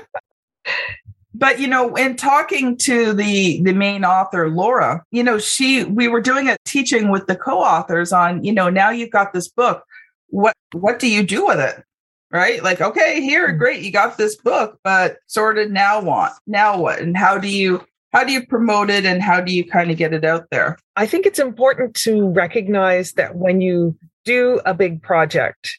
but 1.43 1.59
you 1.59 1.67
know 1.67 1.93
in 1.95 2.15
talking 2.15 2.77
to 2.77 3.11
the 3.11 3.61
the 3.63 3.73
main 3.73 4.05
author 4.05 4.49
laura 4.49 5.03
you 5.11 5.21
know 5.21 5.37
she 5.37 5.83
we 5.83 6.07
were 6.07 6.21
doing 6.21 6.47
a 6.47 6.55
teaching 6.63 7.09
with 7.09 7.27
the 7.27 7.35
co-authors 7.35 8.13
on 8.13 8.41
you 8.45 8.53
know 8.53 8.69
now 8.69 8.89
you've 8.89 9.11
got 9.11 9.33
this 9.33 9.49
book 9.49 9.83
what 10.27 10.55
what 10.71 10.99
do 10.99 11.11
you 11.11 11.21
do 11.21 11.45
with 11.45 11.59
it 11.59 11.83
right 12.31 12.63
like 12.63 12.79
okay 12.79 13.19
here 13.19 13.51
hmm. 13.51 13.57
great 13.57 13.81
you 13.81 13.91
got 13.91 14.17
this 14.17 14.37
book 14.37 14.79
but 14.85 15.17
sort 15.27 15.57
of 15.57 15.69
now 15.69 16.01
what 16.01 16.31
now 16.47 16.79
what 16.79 16.99
and 16.99 17.17
how 17.17 17.37
do 17.37 17.49
you 17.49 17.83
how 18.13 18.23
do 18.23 18.31
you 18.31 18.47
promote 18.47 18.89
it 18.89 19.05
and 19.05 19.21
how 19.21 19.41
do 19.41 19.53
you 19.53 19.65
kind 19.65 19.91
of 19.91 19.97
get 19.97 20.13
it 20.13 20.23
out 20.23 20.45
there 20.49 20.77
i 20.95 21.05
think 21.05 21.25
it's 21.25 21.39
important 21.39 21.93
to 21.93 22.29
recognize 22.29 23.11
that 23.13 23.35
when 23.35 23.59
you 23.59 23.93
do 24.23 24.61
a 24.65 24.73
big 24.73 25.03
project 25.03 25.77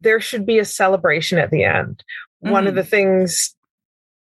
there 0.00 0.20
should 0.20 0.46
be 0.46 0.60
a 0.60 0.64
celebration 0.64 1.36
at 1.36 1.50
the 1.50 1.64
end 1.64 2.04
mm-hmm. 2.44 2.52
one 2.52 2.68
of 2.68 2.74
mm-hmm. 2.74 2.76
the 2.76 2.84
things 2.84 3.56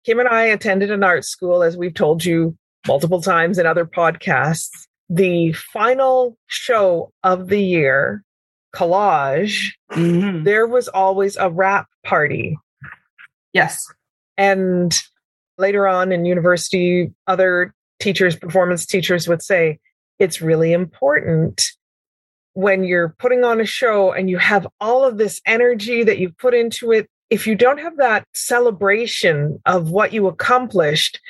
Kim 0.05 0.19
and 0.19 0.29
I 0.29 0.45
attended 0.45 0.91
an 0.91 1.03
art 1.03 1.25
school, 1.25 1.63
as 1.63 1.77
we've 1.77 1.95
told 1.95 2.25
you 2.25 2.57
multiple 2.87 3.23
times 3.23 3.59
in 3.59 3.67
other 3.67 3.87
podcasts. 3.87 4.87
The 5.09 5.53
final 5.53 6.37
show 6.47 7.13
of 7.23 7.49
the 7.49 7.61
year, 7.61 8.23
collage, 8.75 9.73
mm-hmm. 9.93 10.45
there 10.45 10.67
was 10.67 10.89
always 10.89 11.37
a 11.37 11.51
wrap 11.51 11.87
party. 12.05 12.59
Yes. 13.53 13.87
And 14.37 14.95
later 15.57 15.87
on 15.87 16.13
in 16.13 16.25
university, 16.25 17.13
other 17.27 17.73
teachers, 18.01 18.37
performance 18.37 18.85
teachers 18.85 19.29
would 19.29 19.43
say, 19.43 19.79
it's 20.19 20.43
really 20.43 20.73
important 20.73 21.63
when 22.53 22.85
you're 22.85 23.15
putting 23.19 23.45
on 23.45 23.61
a 23.61 23.67
show 23.67 24.13
and 24.13 24.31
you 24.31 24.39
have 24.39 24.67
all 24.81 25.05
of 25.05 25.19
this 25.19 25.41
energy 25.45 26.05
that 26.05 26.19
you've 26.19 26.39
put 26.39 26.55
into 26.55 26.93
it 26.93 27.09
if 27.35 27.49
you 27.49 27.57
don't 27.57 27.81
have 27.81 27.97
that 27.97 28.25
celebration 28.33 29.61
of 29.67 29.91
what 29.91 30.13
you 30.13 30.29
accomplished, 30.29 31.21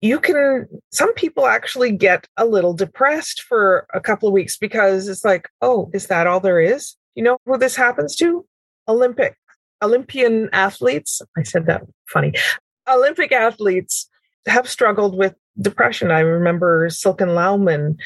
you 0.00 0.20
can, 0.20 0.68
some 0.92 1.12
people 1.14 1.44
actually 1.44 1.90
get 1.90 2.28
a 2.36 2.46
little 2.46 2.72
depressed 2.72 3.42
for 3.42 3.84
a 3.92 4.00
couple 4.00 4.28
of 4.28 4.32
weeks 4.32 4.56
because 4.56 5.08
it's 5.08 5.24
like, 5.24 5.48
oh, 5.60 5.90
is 5.92 6.06
that 6.06 6.28
all 6.28 6.38
there 6.38 6.60
is? 6.60 6.94
You 7.16 7.24
know 7.24 7.36
who 7.46 7.58
this 7.58 7.74
happens 7.74 8.14
to? 8.16 8.46
Olympic, 8.86 9.36
Olympian 9.82 10.48
athletes. 10.52 11.20
I 11.36 11.42
said 11.42 11.66
that 11.66 11.82
funny. 12.08 12.32
Olympic 12.88 13.32
athletes 13.32 14.08
have 14.46 14.68
struggled 14.68 15.18
with 15.18 15.34
depression. 15.60 16.12
I 16.12 16.20
remember 16.20 16.88
Silken 16.90 17.30
Laumann 17.30 17.96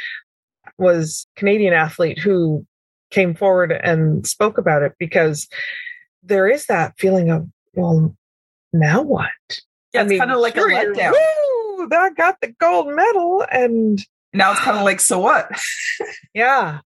was 0.79 1.27
Canadian 1.37 1.75
athlete 1.75 2.19
who 2.19 2.67
came 3.11 3.35
forward 3.35 3.71
and 3.71 4.27
spoke 4.27 4.57
about 4.57 4.81
it 4.81 4.95
because 4.99 5.47
there 6.25 6.49
is 6.49 6.67
that 6.67 6.95
feeling 6.99 7.31
of, 7.31 7.47
well, 7.75 8.15
now 8.73 9.03
what? 9.03 9.31
Yeah, 9.93 10.05
it's 10.05 10.19
kind 10.19 10.33
of 10.33 10.41
like 10.41 10.55
sure, 10.55 10.71
a 10.71 10.75
letdown. 10.75 11.13
Woo, 11.13 11.89
that 11.89 12.17
got 12.17 12.41
the 12.41 12.49
gold 12.59 12.89
medal, 12.89 13.47
and 13.51 13.99
now 14.33 14.53
it's 14.53 14.61
kind 14.61 14.77
of 14.77 14.85
like, 14.85 15.01
so 15.01 15.21
what? 15.21 15.51
yeah, 16.35 16.81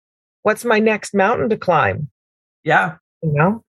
what's 0.42 0.64
my 0.64 0.78
next 0.78 1.14
mountain 1.14 1.50
to 1.50 1.56
climb? 1.56 2.08
Yeah, 2.62 2.96
you 3.22 3.32
know. 3.32 3.62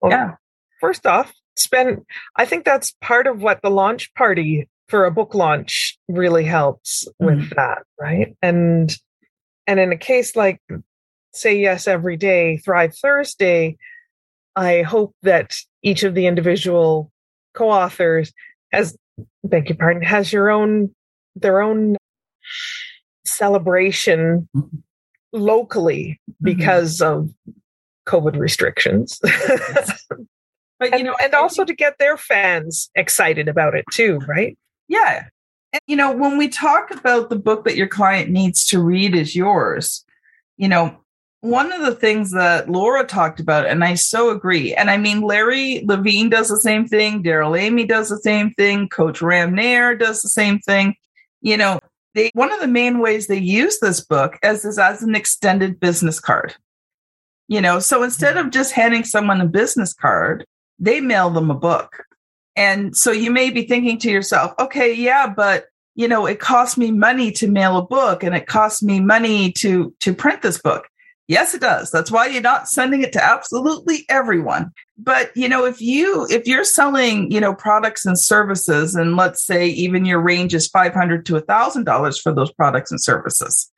Well, 0.00 0.12
yeah. 0.12 0.34
First 0.80 1.06
off, 1.06 1.32
spend. 1.56 2.04
I 2.36 2.44
think 2.44 2.64
that's 2.64 2.94
part 3.00 3.26
of 3.26 3.40
what 3.40 3.62
the 3.62 3.70
launch 3.70 4.12
party 4.14 4.68
for 4.88 5.06
a 5.06 5.10
book 5.10 5.34
launch 5.34 5.98
really 6.08 6.44
helps 6.44 7.08
with 7.18 7.38
mm-hmm. 7.38 7.54
that, 7.56 7.82
right? 7.98 8.36
And 8.42 8.94
and 9.66 9.80
in 9.80 9.92
a 9.92 9.98
case 9.98 10.36
like 10.36 10.60
say 11.32 11.58
yes 11.58 11.86
every 11.86 12.16
day, 12.16 12.58
thrive 12.58 12.94
Thursday, 12.96 13.76
I 14.58 14.82
hope 14.82 15.14
that 15.22 15.54
each 15.84 16.02
of 16.02 16.14
the 16.14 16.26
individual 16.26 17.12
co-authors 17.54 18.32
has, 18.72 18.96
beg 19.44 19.68
your 19.68 19.76
pardon, 19.76 20.02
has 20.02 20.32
your 20.32 20.50
own 20.50 20.92
their 21.36 21.62
own 21.62 21.96
celebration 23.24 24.48
mm-hmm. 24.56 24.76
locally 25.32 26.20
mm-hmm. 26.28 26.44
because 26.44 27.00
of 27.00 27.30
COVID 28.08 28.36
restrictions. 28.36 29.20
but 30.80 30.98
you 30.98 31.04
know, 31.04 31.14
and, 31.20 31.26
and 31.26 31.34
also 31.34 31.64
to 31.64 31.72
get 31.72 31.98
their 31.98 32.16
fans 32.16 32.90
excited 32.96 33.46
about 33.46 33.76
it 33.76 33.84
too, 33.92 34.18
right? 34.26 34.58
Yeah. 34.88 35.26
And 35.72 35.80
you 35.86 35.94
know, 35.94 36.10
when 36.10 36.36
we 36.36 36.48
talk 36.48 36.90
about 36.90 37.30
the 37.30 37.38
book 37.38 37.62
that 37.64 37.76
your 37.76 37.86
client 37.86 38.28
needs 38.28 38.66
to 38.68 38.82
read 38.82 39.14
is 39.14 39.36
yours, 39.36 40.04
you 40.56 40.66
know, 40.66 40.98
one 41.40 41.72
of 41.72 41.82
the 41.82 41.94
things 41.94 42.32
that 42.32 42.68
Laura 42.68 43.04
talked 43.04 43.38
about, 43.38 43.66
and 43.66 43.84
I 43.84 43.94
so 43.94 44.30
agree. 44.30 44.74
And 44.74 44.90
I 44.90 44.96
mean, 44.96 45.20
Larry 45.20 45.84
Levine 45.84 46.30
does 46.30 46.48
the 46.48 46.60
same 46.60 46.86
thing, 46.86 47.22
Darrell 47.22 47.54
Amy 47.54 47.86
does 47.86 48.08
the 48.08 48.18
same 48.18 48.52
thing, 48.54 48.88
Coach 48.88 49.22
Ram 49.22 49.54
Nair 49.54 49.96
does 49.96 50.22
the 50.22 50.28
same 50.28 50.58
thing. 50.58 50.96
You 51.40 51.56
know, 51.56 51.80
they 52.14 52.30
one 52.34 52.52
of 52.52 52.60
the 52.60 52.66
main 52.66 52.98
ways 52.98 53.26
they 53.26 53.38
use 53.38 53.78
this 53.78 54.00
book 54.00 54.38
as 54.42 54.64
is 54.64 54.78
as 54.78 55.02
an 55.02 55.14
extended 55.14 55.78
business 55.78 56.18
card. 56.18 56.56
You 57.46 57.60
know, 57.60 57.78
so 57.78 58.02
instead 58.02 58.36
of 58.36 58.50
just 58.50 58.72
handing 58.72 59.04
someone 59.04 59.40
a 59.40 59.46
business 59.46 59.94
card, 59.94 60.44
they 60.78 61.00
mail 61.00 61.30
them 61.30 61.50
a 61.50 61.54
book. 61.54 62.04
And 62.56 62.96
so 62.96 63.12
you 63.12 63.30
may 63.30 63.50
be 63.50 63.62
thinking 63.62 63.98
to 63.98 64.10
yourself, 64.10 64.52
okay, 64.58 64.92
yeah, 64.92 65.32
but 65.32 65.66
you 65.94 66.08
know, 66.08 66.26
it 66.26 66.40
costs 66.40 66.76
me 66.76 66.90
money 66.90 67.30
to 67.32 67.48
mail 67.48 67.78
a 67.78 67.86
book 67.86 68.22
and 68.24 68.34
it 68.34 68.46
costs 68.46 68.82
me 68.82 68.98
money 68.98 69.52
to 69.52 69.94
to 70.00 70.12
print 70.12 70.42
this 70.42 70.60
book 70.60 70.88
Yes, 71.28 71.54
it 71.54 71.60
does. 71.60 71.90
That's 71.90 72.10
why 72.10 72.26
you're 72.26 72.40
not 72.40 72.68
sending 72.68 73.02
it 73.02 73.12
to 73.12 73.22
absolutely 73.22 74.06
everyone. 74.08 74.72
But, 74.96 75.30
you 75.36 75.48
know, 75.48 75.66
if 75.66 75.80
you, 75.80 76.26
if 76.30 76.48
you're 76.48 76.64
selling, 76.64 77.30
you 77.30 77.38
know, 77.38 77.54
products 77.54 78.06
and 78.06 78.18
services, 78.18 78.94
and 78.94 79.14
let's 79.14 79.44
say 79.46 79.68
even 79.68 80.06
your 80.06 80.20
range 80.20 80.54
is 80.54 80.66
500 80.68 81.26
to 81.26 81.36
a 81.36 81.42
$1,000 81.42 82.20
for 82.22 82.32
those 82.32 82.50
products 82.52 82.90
and 82.90 83.00
services, 83.00 83.70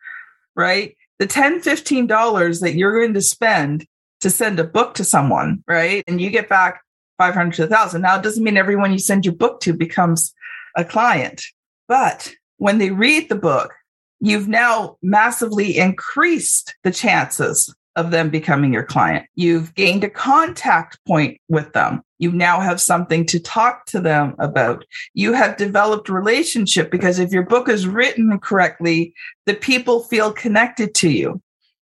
right? 0.54 0.96
The 1.18 1.26
10, 1.26 1.60
$15 1.60 2.60
that 2.60 2.74
you're 2.74 2.98
going 3.00 3.14
to 3.14 3.20
spend 3.20 3.84
to 4.20 4.30
send 4.30 4.60
a 4.60 4.64
book 4.64 4.94
to 4.94 5.04
someone, 5.04 5.64
right? 5.66 6.04
And 6.06 6.20
you 6.20 6.30
get 6.30 6.48
back 6.48 6.82
500 7.20 7.52
to 7.56 7.64
a 7.64 7.66
1000 7.66 8.00
now 8.00 8.16
it 8.16 8.22
doesn't 8.22 8.42
mean 8.42 8.56
everyone 8.56 8.92
you 8.92 8.98
send 8.98 9.26
your 9.26 9.34
book 9.34 9.60
to 9.60 9.74
becomes 9.74 10.32
a 10.74 10.86
client 10.86 11.44
but 11.86 12.32
when 12.56 12.78
they 12.78 12.90
read 12.90 13.28
the 13.28 13.34
book 13.34 13.74
you've 14.20 14.48
now 14.48 14.96
massively 15.02 15.76
increased 15.76 16.74
the 16.84 16.90
chances 16.90 17.74
of 17.96 18.10
them 18.10 18.30
becoming 18.30 18.72
your 18.72 18.84
client. 18.84 19.26
You've 19.34 19.74
gained 19.74 20.04
a 20.04 20.10
contact 20.10 20.98
point 21.06 21.40
with 21.48 21.72
them. 21.72 22.02
You 22.18 22.30
now 22.30 22.60
have 22.60 22.80
something 22.80 23.26
to 23.26 23.40
talk 23.40 23.86
to 23.86 24.00
them 24.00 24.36
about. 24.38 24.84
You 25.14 25.32
have 25.32 25.56
developed 25.56 26.08
relationship 26.08 26.90
because 26.90 27.18
if 27.18 27.32
your 27.32 27.42
book 27.42 27.68
is 27.68 27.86
written 27.86 28.38
correctly, 28.38 29.14
the 29.46 29.54
people 29.54 30.04
feel 30.04 30.32
connected 30.32 30.94
to 30.96 31.10
you. 31.10 31.42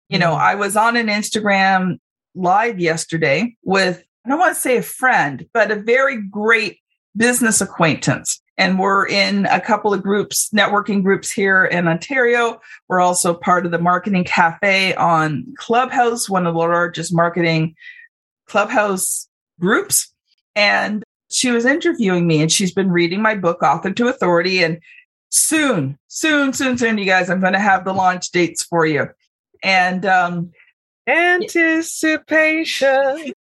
You 0.09 0.19
know, 0.19 0.31
mm-hmm. 0.31 0.43
I 0.43 0.55
was 0.55 0.77
on 0.77 0.95
an 0.95 1.07
Instagram 1.07 1.97
live 2.35 2.79
yesterday 2.79 3.55
with, 3.63 4.03
I 4.25 4.29
don't 4.29 4.39
want 4.39 4.55
to 4.55 4.61
say 4.61 4.77
a 4.77 4.83
friend, 4.83 5.45
but 5.53 5.71
a 5.71 5.75
very 5.75 6.21
great 6.21 6.79
business 7.15 7.61
acquaintance 7.61 8.41
and 8.57 8.79
we're 8.79 9.07
in 9.07 9.45
a 9.45 9.61
couple 9.61 9.93
of 9.93 10.01
groups, 10.01 10.49
networking 10.49 11.03
groups 11.03 11.31
here 11.31 11.65
in 11.65 11.87
Ontario. 11.87 12.59
We're 12.87 13.01
also 13.01 13.35
part 13.35 13.65
of 13.65 13.71
the 13.71 13.79
Marketing 13.79 14.23
Cafe 14.23 14.95
on 14.95 15.53
Clubhouse, 15.57 16.29
one 16.29 16.47
of 16.47 16.55
the 16.55 16.59
largest 16.59 17.13
marketing 17.13 17.75
Clubhouse 18.47 19.27
groups. 19.59 20.11
And 20.55 21.03
she 21.29 21.51
was 21.51 21.65
interviewing 21.65 22.25
me 22.25 22.41
and 22.41 22.49
she's 22.51 22.73
been 22.73 22.91
reading 22.91 23.21
my 23.21 23.35
book, 23.35 23.61
Author 23.61 23.91
to 23.91 24.07
Authority. 24.07 24.63
And 24.63 24.79
soon, 25.29 25.99
soon, 26.07 26.53
soon, 26.53 26.79
soon, 26.79 26.97
you 26.97 27.05
guys, 27.05 27.29
I'm 27.29 27.41
going 27.41 27.53
to 27.53 27.59
have 27.59 27.85
the 27.85 27.93
launch 27.93 28.31
dates 28.31 28.63
for 28.63 28.87
you. 28.87 29.09
And 29.61 30.03
um, 30.05 30.51
anticipation 31.05 33.33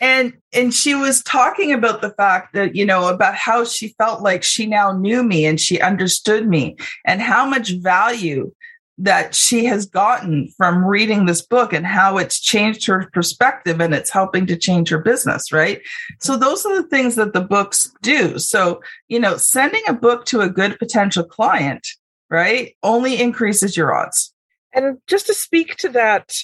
and 0.00 0.32
and 0.52 0.72
she 0.74 0.94
was 0.94 1.22
talking 1.22 1.72
about 1.72 2.00
the 2.00 2.10
fact 2.10 2.54
that 2.54 2.74
you 2.74 2.84
know 2.84 3.08
about 3.08 3.34
how 3.34 3.64
she 3.64 3.88
felt 3.98 4.22
like 4.22 4.42
she 4.42 4.66
now 4.66 4.92
knew 4.92 5.22
me 5.22 5.46
and 5.46 5.60
she 5.60 5.80
understood 5.80 6.46
me 6.48 6.76
and 7.06 7.20
how 7.20 7.46
much 7.46 7.70
value 7.72 8.52
that 9.00 9.32
she 9.32 9.64
has 9.64 9.86
gotten 9.86 10.48
from 10.56 10.84
reading 10.84 11.26
this 11.26 11.40
book 11.40 11.72
and 11.72 11.86
how 11.86 12.18
it's 12.18 12.40
changed 12.40 12.84
her 12.86 13.08
perspective 13.12 13.80
and 13.80 13.94
it's 13.94 14.10
helping 14.10 14.44
to 14.46 14.56
change 14.56 14.88
her 14.88 14.98
business 14.98 15.52
right? 15.52 15.80
So 16.20 16.36
those 16.36 16.66
are 16.66 16.82
the 16.82 16.88
things 16.88 17.14
that 17.14 17.32
the 17.32 17.40
books 17.40 17.92
do. 18.02 18.38
So 18.38 18.80
you 19.08 19.20
know 19.20 19.36
sending 19.36 19.82
a 19.88 19.94
book 19.94 20.24
to 20.26 20.40
a 20.40 20.50
good 20.50 20.78
potential 20.78 21.24
client 21.24 21.86
right 22.30 22.76
only 22.82 23.20
increases 23.20 23.76
your 23.76 23.94
odds. 23.94 24.32
And 24.72 24.98
just 25.06 25.26
to 25.26 25.34
speak 25.34 25.76
to 25.76 25.88
that 25.90 26.34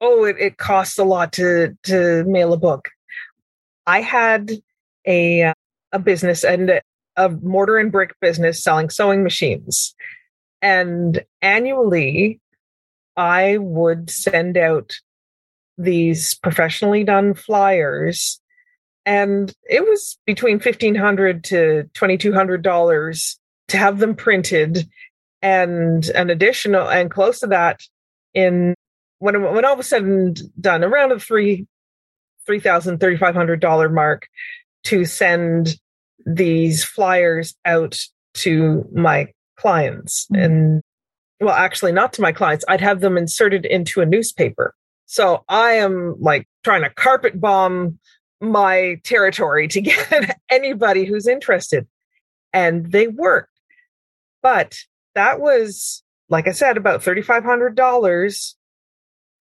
oh, 0.00 0.24
it, 0.24 0.36
it 0.38 0.58
costs 0.58 0.98
a 0.98 1.04
lot 1.04 1.32
to 1.34 1.76
to 1.84 2.24
mail 2.24 2.52
a 2.52 2.56
book. 2.56 2.88
I 3.86 4.00
had 4.00 4.52
a 5.06 5.52
a 5.92 5.98
business 5.98 6.44
and 6.44 6.80
a 7.16 7.28
mortar 7.28 7.78
and 7.78 7.92
brick 7.92 8.14
business 8.20 8.62
selling 8.62 8.90
sewing 8.90 9.22
machines, 9.22 9.94
and 10.62 11.24
annually, 11.42 12.40
I 13.16 13.58
would 13.58 14.10
send 14.10 14.56
out 14.56 14.94
these 15.78 16.34
professionally 16.34 17.04
done 17.04 17.34
flyers, 17.34 18.40
and 19.06 19.52
it 19.68 19.84
was 19.84 20.18
between 20.26 20.60
fifteen 20.60 20.94
hundred 20.94 21.44
to 21.44 21.90
twenty 21.94 22.16
two 22.16 22.32
hundred 22.32 22.62
dollars 22.62 23.38
to 23.68 23.76
have 23.76 23.98
them 23.98 24.14
printed, 24.14 24.88
and 25.42 26.08
an 26.10 26.30
additional 26.30 26.88
and 26.88 27.10
close 27.10 27.40
to 27.40 27.46
that 27.48 27.80
in 28.34 28.74
when 29.20 29.40
when 29.42 29.64
all 29.64 29.76
was 29.76 29.88
said 29.88 30.02
and 30.02 30.40
done, 30.60 30.82
around 30.82 31.10
the 31.10 31.20
three 31.20 31.66
three 32.46 32.58
thousand 32.58 32.98
thirty 32.98 33.16
five 33.16 33.34
hundred 33.34 33.60
dollar 33.60 33.88
mark 33.88 34.26
to 34.84 35.04
send 35.04 35.76
these 36.26 36.82
flyers 36.82 37.54
out 37.64 37.98
to 38.34 38.88
my 38.92 39.28
clients. 39.56 40.26
Mm-hmm. 40.26 40.42
and 40.42 40.82
well 41.40 41.54
actually 41.54 41.92
not 41.92 42.12
to 42.14 42.22
my 42.22 42.32
clients 42.32 42.64
i'd 42.68 42.80
have 42.80 43.00
them 43.00 43.16
inserted 43.16 43.64
into 43.64 44.00
a 44.00 44.06
newspaper. 44.06 44.74
So 45.06 45.44
i 45.48 45.72
am 45.72 46.16
like 46.18 46.48
trying 46.64 46.82
to 46.82 46.90
carpet 46.90 47.40
bomb 47.40 47.98
my 48.40 48.98
territory 49.04 49.68
to 49.68 49.80
get 49.82 50.38
anybody 50.50 51.04
who's 51.04 51.26
interested. 51.28 51.86
And 52.52 52.90
they 52.90 53.06
worked 53.06 53.50
but 54.42 54.78
that 55.14 55.40
was 55.40 56.02
like 56.30 56.48
i 56.48 56.52
said 56.52 56.76
about 56.76 57.02
$3500 57.02 58.54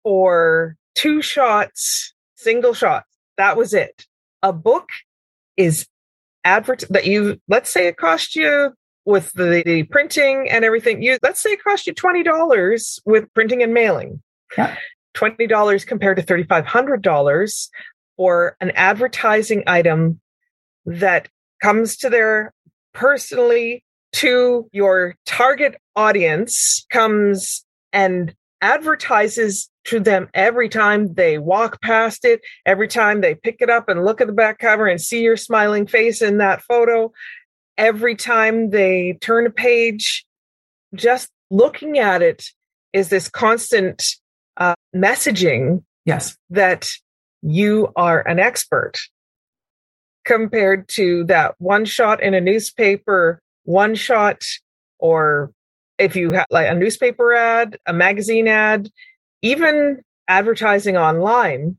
or 0.05 0.77
two 0.95 1.23
shots, 1.23 2.14
single 2.37 2.75
shots. 2.75 3.09
That 3.37 3.57
was 3.57 3.75
it. 3.75 4.07
A 4.43 4.53
book 4.53 4.90
is 5.57 5.87
advert 6.45 6.85
that 6.90 7.07
you 7.07 7.40
let's 7.49 7.71
say 7.71 7.88
it 7.88 7.97
cost 7.97 8.37
you 8.37 8.73
with 9.07 9.33
the, 9.33 9.62
the 9.64 9.83
printing 9.85 10.49
and 10.49 10.64
everything. 10.64 11.03
You 11.03 11.19
let's 11.23 11.43
say 11.43 11.53
it 11.53 11.64
cost 11.64 11.87
you 11.87 11.95
twenty 11.95 12.23
dollars 12.23 13.01
with 13.05 13.33
printing 13.35 13.62
and 13.62 13.75
mailing. 13.75 14.23
Yeah. 14.57 14.77
Twenty 15.14 15.47
dollars 15.47 15.85
compared 15.85 16.17
to 16.19 16.23
thirty 16.23 16.45
five 16.45 16.67
hundred 16.67 17.03
dollars 17.03 17.71
for 18.17 18.57
an 18.61 18.71
advertising 18.75 19.64
item 19.67 20.21
that 20.87 21.29
comes 21.62 21.97
to 21.99 22.11
their 22.11 22.53
personally 22.93 23.83
to 24.12 24.69
your 24.73 25.17
target 25.27 25.77
audience 25.97 26.87
comes 26.90 27.64
and 27.93 28.35
advertises 28.64 29.68
to 29.85 30.00
them 30.00 30.27
every 30.33 30.70
time 30.70 31.12
they 31.12 31.37
walk 31.37 31.83
past 31.83 32.24
it, 32.24 32.40
every 32.64 32.88
time 32.88 33.20
they 33.20 33.35
pick 33.35 33.57
it 33.61 33.68
up 33.68 33.90
and 33.90 34.07
look 34.07 34.22
at 34.22 34.27
the 34.27 34.33
back 34.33 34.59
cover 34.59 34.87
and 34.87 34.98
see 34.98 35.20
your 35.20 35.37
smiling 35.37 35.87
face 35.87 36.22
in 36.22 36.38
that 36.38 36.62
photo, 36.62 37.12
every 37.77 38.16
time 38.16 38.70
they 38.70 39.18
turn 39.20 39.46
a 39.46 39.50
page, 39.50 40.24
just 40.94 41.29
looking 41.50 41.98
at 41.98 42.22
it 42.22 42.46
is 42.94 43.11
this 43.11 43.29
constant 43.29 44.03
uh, 44.57 44.74
messaging 44.96 45.85
yes. 46.07 46.35
that 46.48 46.88
you 47.42 47.92
are 47.96 48.27
an 48.27 48.38
expert 48.38 48.98
compared 50.24 50.88
to 50.88 51.24
that 51.24 51.55
one 51.59 51.85
shot 51.85 52.22
in 52.22 52.33
a 52.33 52.40
newspaper 52.40 53.42
one 53.64 53.94
shot 53.94 54.42
or 54.98 55.53
if 55.99 56.17
you 56.17 56.31
have 56.33 56.47
like 56.51 56.69
a 56.69 56.75
newspaper 56.75 57.35
ad, 57.35 57.79
a 57.87 57.93
magazine 57.93 58.49
ad, 58.49 58.91
even 59.43 60.03
advertising 60.29 60.97
online, 60.97 61.77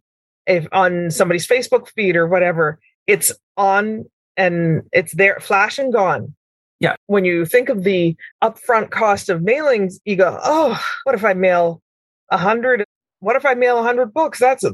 if 0.48 0.68
on 0.72 1.12
somebody's 1.12 1.48
Facebook 1.48 1.90
feed 1.90 2.16
or 2.16 2.28
whatever, 2.28 2.80
it's 3.08 3.32
on 3.58 4.06
and 4.38 4.84
it's 4.92 5.14
there, 5.14 5.40
flash 5.40 5.78
and 5.78 5.94
gone. 5.94 6.36
Yeah. 6.80 6.96
When 7.08 7.26
you 7.26 7.46
think 7.46 7.70
of 7.70 7.84
the 7.84 8.16
upfront 8.44 8.92
cost 8.92 9.30
of 9.30 9.42
mailings, 9.42 9.96
you 10.06 10.16
go, 10.16 10.40
oh, 10.44 10.80
what 11.04 11.16
if 11.16 11.24
I 11.24 11.34
mail 11.34 11.82
a 12.30 12.38
hundred? 12.38 12.86
What 13.20 13.36
if 13.36 13.46
I 13.46 13.54
mail 13.54 13.80
a 13.80 13.84
hundred 13.84 14.14
books? 14.14 14.40
That's 14.40 14.64
a, 14.64 14.74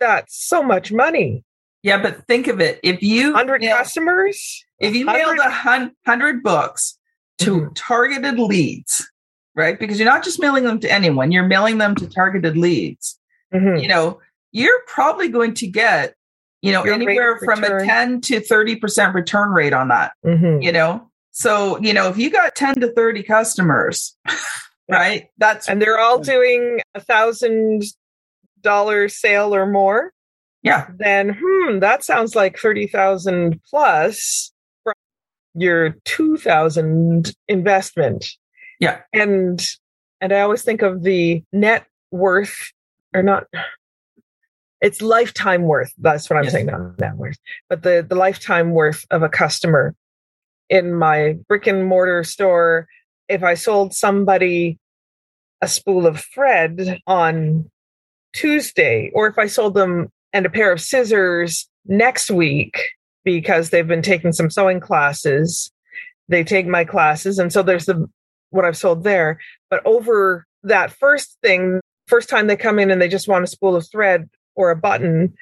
that's 0.00 0.36
so 0.36 0.62
much 0.62 0.92
money. 0.92 1.44
Yeah, 1.82 2.02
but 2.02 2.26
think 2.26 2.46
of 2.46 2.60
it. 2.60 2.80
If 2.82 3.02
you 3.02 3.32
hundred 3.32 3.62
customers, 3.62 4.64
if 4.80 4.94
you 4.94 5.06
mailed 5.06 5.38
a 5.38 5.94
hundred 6.04 6.42
books, 6.42 6.98
to 7.40 7.60
mm-hmm. 7.60 7.72
targeted 7.74 8.38
leads, 8.38 9.10
right? 9.54 9.78
Because 9.78 9.98
you're 9.98 10.08
not 10.08 10.24
just 10.24 10.40
mailing 10.40 10.64
them 10.64 10.80
to 10.80 10.92
anyone, 10.92 11.32
you're 11.32 11.46
mailing 11.46 11.78
them 11.78 11.94
to 11.96 12.08
targeted 12.08 12.56
leads. 12.56 13.18
Mm-hmm. 13.52 13.78
You 13.82 13.88
know, 13.88 14.20
you're 14.52 14.80
probably 14.86 15.28
going 15.28 15.54
to 15.54 15.66
get, 15.66 16.14
you 16.62 16.72
know, 16.72 16.84
Your 16.84 16.94
anywhere 16.94 17.38
from 17.38 17.60
return. 17.60 17.82
a 17.82 17.86
10 17.86 18.20
to 18.22 18.40
30% 18.40 19.14
return 19.14 19.50
rate 19.50 19.72
on 19.72 19.88
that, 19.88 20.12
mm-hmm. 20.24 20.62
you 20.62 20.72
know? 20.72 21.08
So, 21.32 21.78
you 21.80 21.92
know, 21.92 22.08
if 22.08 22.18
you 22.18 22.30
got 22.30 22.54
10 22.54 22.80
to 22.80 22.92
30 22.92 23.22
customers, 23.22 24.16
right? 24.90 25.28
That's 25.38 25.68
and 25.68 25.80
they're 25.80 25.98
all 25.98 26.18
doing 26.18 26.80
a 26.94 27.00
thousand 27.00 27.84
dollar 28.60 29.08
sale 29.08 29.54
or 29.54 29.66
more. 29.66 30.12
Yeah. 30.62 30.88
Then, 30.94 31.38
hmm, 31.40 31.78
that 31.78 32.04
sounds 32.04 32.34
like 32.34 32.58
30,000 32.58 33.60
plus 33.70 34.52
your 35.54 35.90
2000 36.04 37.34
investment. 37.48 38.26
Yeah. 38.78 39.00
And 39.12 39.60
and 40.20 40.32
I 40.32 40.40
always 40.40 40.62
think 40.62 40.82
of 40.82 41.02
the 41.02 41.42
net 41.52 41.86
worth 42.10 42.72
or 43.14 43.22
not 43.22 43.46
it's 44.80 45.02
lifetime 45.02 45.62
worth. 45.62 45.92
That's 45.98 46.30
what 46.30 46.38
I'm 46.38 46.44
yes. 46.44 46.52
saying, 46.52 46.66
not 46.66 46.98
net 46.98 47.16
worth, 47.16 47.36
but 47.68 47.82
the 47.82 48.04
the 48.08 48.14
lifetime 48.14 48.70
worth 48.70 49.04
of 49.10 49.22
a 49.22 49.28
customer 49.28 49.94
in 50.68 50.94
my 50.94 51.36
brick 51.48 51.66
and 51.66 51.84
mortar 51.84 52.24
store. 52.24 52.88
If 53.28 53.42
I 53.42 53.54
sold 53.54 53.94
somebody 53.94 54.78
a 55.60 55.68
spool 55.68 56.06
of 56.06 56.24
thread 56.34 56.98
on 57.06 57.70
Tuesday, 58.32 59.10
or 59.14 59.26
if 59.26 59.38
I 59.38 59.46
sold 59.46 59.74
them 59.74 60.08
and 60.32 60.46
a 60.46 60.50
pair 60.50 60.72
of 60.72 60.80
scissors 60.80 61.68
next 61.86 62.30
week, 62.30 62.80
because 63.24 63.70
they've 63.70 63.86
been 63.86 64.02
taking 64.02 64.32
some 64.32 64.50
sewing 64.50 64.80
classes. 64.80 65.70
They 66.28 66.44
take 66.44 66.66
my 66.66 66.84
classes. 66.84 67.38
And 67.38 67.52
so 67.52 67.62
there's 67.62 67.86
the 67.86 68.08
what 68.50 68.64
I've 68.64 68.76
sold 68.76 69.04
there. 69.04 69.38
But 69.68 69.84
over 69.86 70.46
that 70.62 70.92
first 70.92 71.38
thing, 71.42 71.80
first 72.06 72.28
time 72.28 72.46
they 72.46 72.56
come 72.56 72.78
in 72.78 72.90
and 72.90 73.00
they 73.00 73.08
just 73.08 73.28
want 73.28 73.44
a 73.44 73.48
spool 73.48 73.76
of 73.76 73.88
thread 73.90 74.28
or 74.54 74.70
a 74.70 74.76
button, 74.76 75.34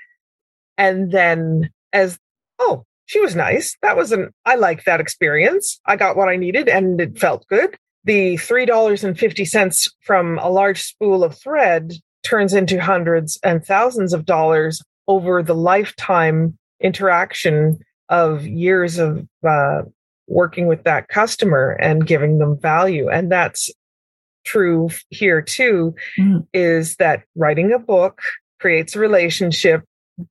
And 0.76 1.10
then 1.10 1.70
as, 1.92 2.18
oh, 2.58 2.84
she 3.06 3.20
was 3.20 3.34
nice. 3.34 3.76
That 3.82 3.96
was 3.96 4.12
an, 4.12 4.30
I 4.44 4.56
like 4.56 4.84
that 4.84 5.00
experience. 5.00 5.80
I 5.86 5.96
got 5.96 6.16
what 6.16 6.28
I 6.28 6.36
needed 6.36 6.68
and 6.68 7.00
it 7.00 7.18
felt 7.18 7.46
good. 7.48 7.74
The 8.04 8.34
$3.50 8.36 9.90
from 10.02 10.38
a 10.38 10.50
large 10.50 10.82
spool 10.82 11.24
of 11.24 11.36
thread 11.36 11.94
turns 12.22 12.52
into 12.52 12.80
hundreds 12.80 13.38
and 13.42 13.64
thousands 13.64 14.12
of 14.12 14.26
dollars 14.26 14.82
over 15.08 15.42
the 15.42 15.54
lifetime 15.54 16.58
interaction 16.80 17.78
of 18.08 18.46
years 18.46 18.98
of 18.98 19.26
uh, 19.46 19.82
working 20.26 20.66
with 20.66 20.84
that 20.84 21.08
customer 21.08 21.70
and 21.80 22.06
giving 22.06 22.38
them 22.38 22.58
value. 22.60 23.08
And 23.08 23.30
that's 23.30 23.70
true 24.44 24.90
here 25.10 25.42
too, 25.42 25.94
mm. 26.18 26.46
is 26.52 26.96
that 26.96 27.24
writing 27.34 27.72
a 27.72 27.78
book 27.78 28.20
creates 28.60 28.96
a 28.96 28.98
relationship 28.98 29.84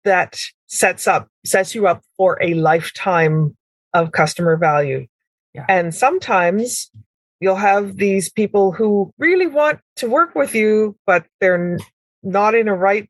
that 0.04 0.40
sets 0.68 1.08
up, 1.08 1.28
sets 1.46 1.76
you 1.76 1.88
up 1.88 2.02
for 2.18 2.38
a 2.42 2.54
lifetime 2.54 3.56
of 3.94 4.12
customer 4.12 4.58
value. 4.58 5.08
Yeah. 5.54 5.66
And 5.70 5.94
sometimes 5.94 6.92
you'll 7.40 7.56
have 7.56 7.98
these 7.98 8.32
people 8.32 8.72
who 8.72 9.12
really 9.18 9.48
want 9.48 9.80
to 9.98 10.10
work 10.10 10.36
with 10.36 10.56
you, 10.56 10.98
but 11.06 11.26
they're 11.40 11.78
not 12.24 12.56
in 12.56 12.68
a 12.68 12.76
right 12.76 13.10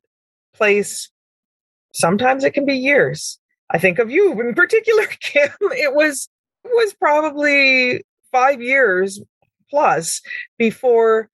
place. 0.53 1.09
Sometimes 1.97 2.43
it 2.43 2.53
can 2.53 2.65
be 2.65 2.75
years. 2.75 3.39
I 3.69 3.79
think 3.79 3.97
of 3.99 4.11
you 4.11 4.39
in 4.39 4.53
particular, 4.53 5.05
Kim. 5.19 5.49
It 5.61 5.93
was 5.93 6.29
was 6.63 6.93
probably 6.93 8.03
five 8.31 8.61
years 8.61 9.21
plus 9.69 10.21
before 10.57 11.29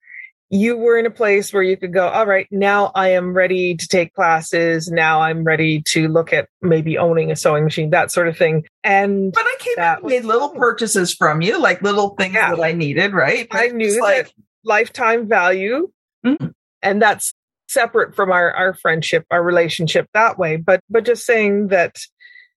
you 0.48 0.76
were 0.76 0.98
in 0.98 1.04
a 1.04 1.10
place 1.10 1.52
where 1.52 1.62
you 1.62 1.76
could 1.76 1.92
go, 1.92 2.08
all 2.08 2.26
right, 2.26 2.46
now 2.50 2.92
I 2.94 3.10
am 3.10 3.34
ready 3.34 3.74
to 3.74 3.88
take 3.88 4.14
classes. 4.14 4.88
Now 4.88 5.20
I'm 5.20 5.42
ready 5.42 5.82
to 5.88 6.06
look 6.06 6.32
at 6.32 6.48
maybe 6.62 6.96
owning 6.96 7.32
a 7.32 7.36
sewing 7.36 7.64
machine, 7.64 7.90
that 7.90 8.12
sort 8.12 8.28
of 8.28 8.38
thing. 8.38 8.64
And 8.84 9.32
but 9.32 9.44
I 9.44 9.56
came 9.58 9.74
and 9.78 10.04
made 10.04 10.24
little 10.24 10.50
purchases 10.50 11.12
from 11.12 11.42
you, 11.42 11.60
like 11.60 11.82
little 11.82 12.10
things 12.10 12.34
yeah. 12.34 12.54
that 12.54 12.62
I 12.62 12.72
needed, 12.72 13.12
right? 13.12 13.48
But 13.50 13.60
I 13.60 13.66
knew 13.68 14.00
like, 14.00 14.32
lifetime 14.64 15.28
value. 15.28 15.90
Mm-hmm. 16.24 16.48
And 16.82 17.02
that's 17.02 17.34
separate 17.74 18.14
from 18.14 18.30
our, 18.32 18.52
our 18.52 18.74
friendship, 18.74 19.26
our 19.30 19.42
relationship 19.42 20.08
that 20.14 20.38
way. 20.38 20.56
But 20.56 20.80
but 20.88 21.04
just 21.04 21.26
saying 21.26 21.68
that 21.68 21.98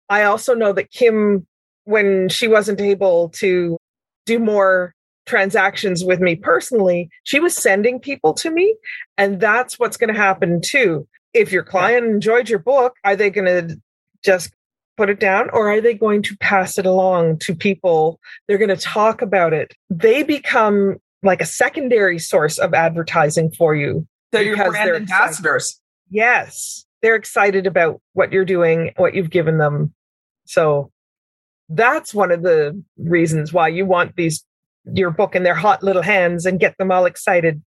I 0.08 0.24
also 0.24 0.54
know 0.54 0.72
that 0.72 0.90
Kim, 0.90 1.46
when 1.84 2.28
she 2.28 2.48
wasn't 2.48 2.80
able 2.80 3.30
to 3.30 3.78
do 4.26 4.38
more 4.38 4.94
transactions 5.26 6.04
with 6.04 6.20
me 6.20 6.36
personally, 6.36 7.08
she 7.22 7.40
was 7.40 7.56
sending 7.56 7.98
people 7.98 8.34
to 8.34 8.50
me. 8.50 8.76
And 9.16 9.40
that's 9.40 9.78
what's 9.78 9.96
going 9.96 10.12
to 10.12 10.20
happen 10.20 10.60
too. 10.60 11.06
If 11.32 11.50
your 11.50 11.62
client 11.62 12.06
enjoyed 12.06 12.48
your 12.48 12.58
book, 12.58 12.94
are 13.04 13.16
they 13.16 13.30
going 13.30 13.46
to 13.68 13.80
just 14.22 14.52
put 14.96 15.10
it 15.10 15.18
down 15.18 15.50
or 15.50 15.72
are 15.72 15.80
they 15.80 15.94
going 15.94 16.22
to 16.22 16.36
pass 16.36 16.78
it 16.78 16.86
along 16.86 17.38
to 17.38 17.54
people? 17.54 18.20
They're 18.46 18.58
going 18.58 18.68
to 18.68 18.76
talk 18.76 19.22
about 19.22 19.52
it. 19.52 19.74
They 19.90 20.22
become 20.22 20.96
like 21.22 21.40
a 21.40 21.46
secondary 21.46 22.18
source 22.18 22.58
of 22.58 22.74
advertising 22.74 23.50
for 23.50 23.74
you. 23.74 24.06
So 24.34 24.40
your 24.40 24.56
brand 24.56 24.90
ambassadors. 24.90 25.80
Yes. 26.10 26.84
They're 27.02 27.16
excited 27.16 27.66
about 27.66 28.00
what 28.14 28.32
you're 28.32 28.44
doing, 28.44 28.92
what 28.96 29.14
you've 29.14 29.30
given 29.30 29.58
them. 29.58 29.94
So 30.46 30.90
that's 31.68 32.14
one 32.14 32.30
of 32.30 32.42
the 32.42 32.82
reasons 32.98 33.52
why 33.52 33.68
you 33.68 33.86
want 33.86 34.16
these 34.16 34.44
your 34.92 35.10
book 35.10 35.34
in 35.34 35.42
their 35.42 35.54
hot 35.54 35.82
little 35.82 36.02
hands 36.02 36.44
and 36.46 36.60
get 36.60 36.76
them 36.78 36.90
all 36.90 37.06
excited. 37.06 37.62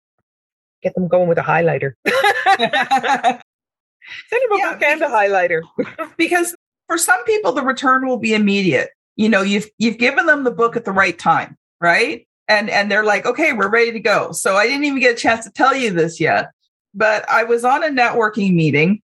Get 0.82 0.94
them 0.94 1.08
going 1.08 1.28
with 1.28 1.38
a 1.38 1.42
highlighter. 1.42 1.92
Send 2.06 2.70
them 2.70 4.52
a 4.52 4.58
yeah, 4.58 4.72
book 4.72 4.82
and 4.82 5.02
a 5.02 5.08
highlighter. 5.08 5.62
because 6.16 6.54
for 6.86 6.98
some 6.98 7.22
people, 7.24 7.52
the 7.52 7.62
return 7.62 8.06
will 8.06 8.18
be 8.18 8.34
immediate. 8.34 8.90
You 9.16 9.28
know, 9.28 9.42
you've 9.42 9.68
you've 9.78 9.98
given 9.98 10.26
them 10.26 10.44
the 10.44 10.50
book 10.50 10.76
at 10.76 10.84
the 10.84 10.92
right 10.92 11.18
time, 11.18 11.56
right? 11.80 12.26
And 12.48 12.68
and 12.68 12.90
they're 12.90 13.04
like, 13.04 13.24
okay, 13.24 13.52
we're 13.54 13.70
ready 13.70 13.92
to 13.92 14.00
go. 14.00 14.32
So 14.32 14.56
I 14.56 14.66
didn't 14.66 14.84
even 14.84 15.00
get 15.00 15.14
a 15.14 15.18
chance 15.18 15.44
to 15.46 15.50
tell 15.50 15.74
you 15.74 15.90
this 15.90 16.20
yet, 16.20 16.50
but 16.96 17.28
I 17.28 17.44
was 17.44 17.64
on 17.64 17.84
a 17.84 17.88
networking 17.88 18.54
meeting. 18.54 19.02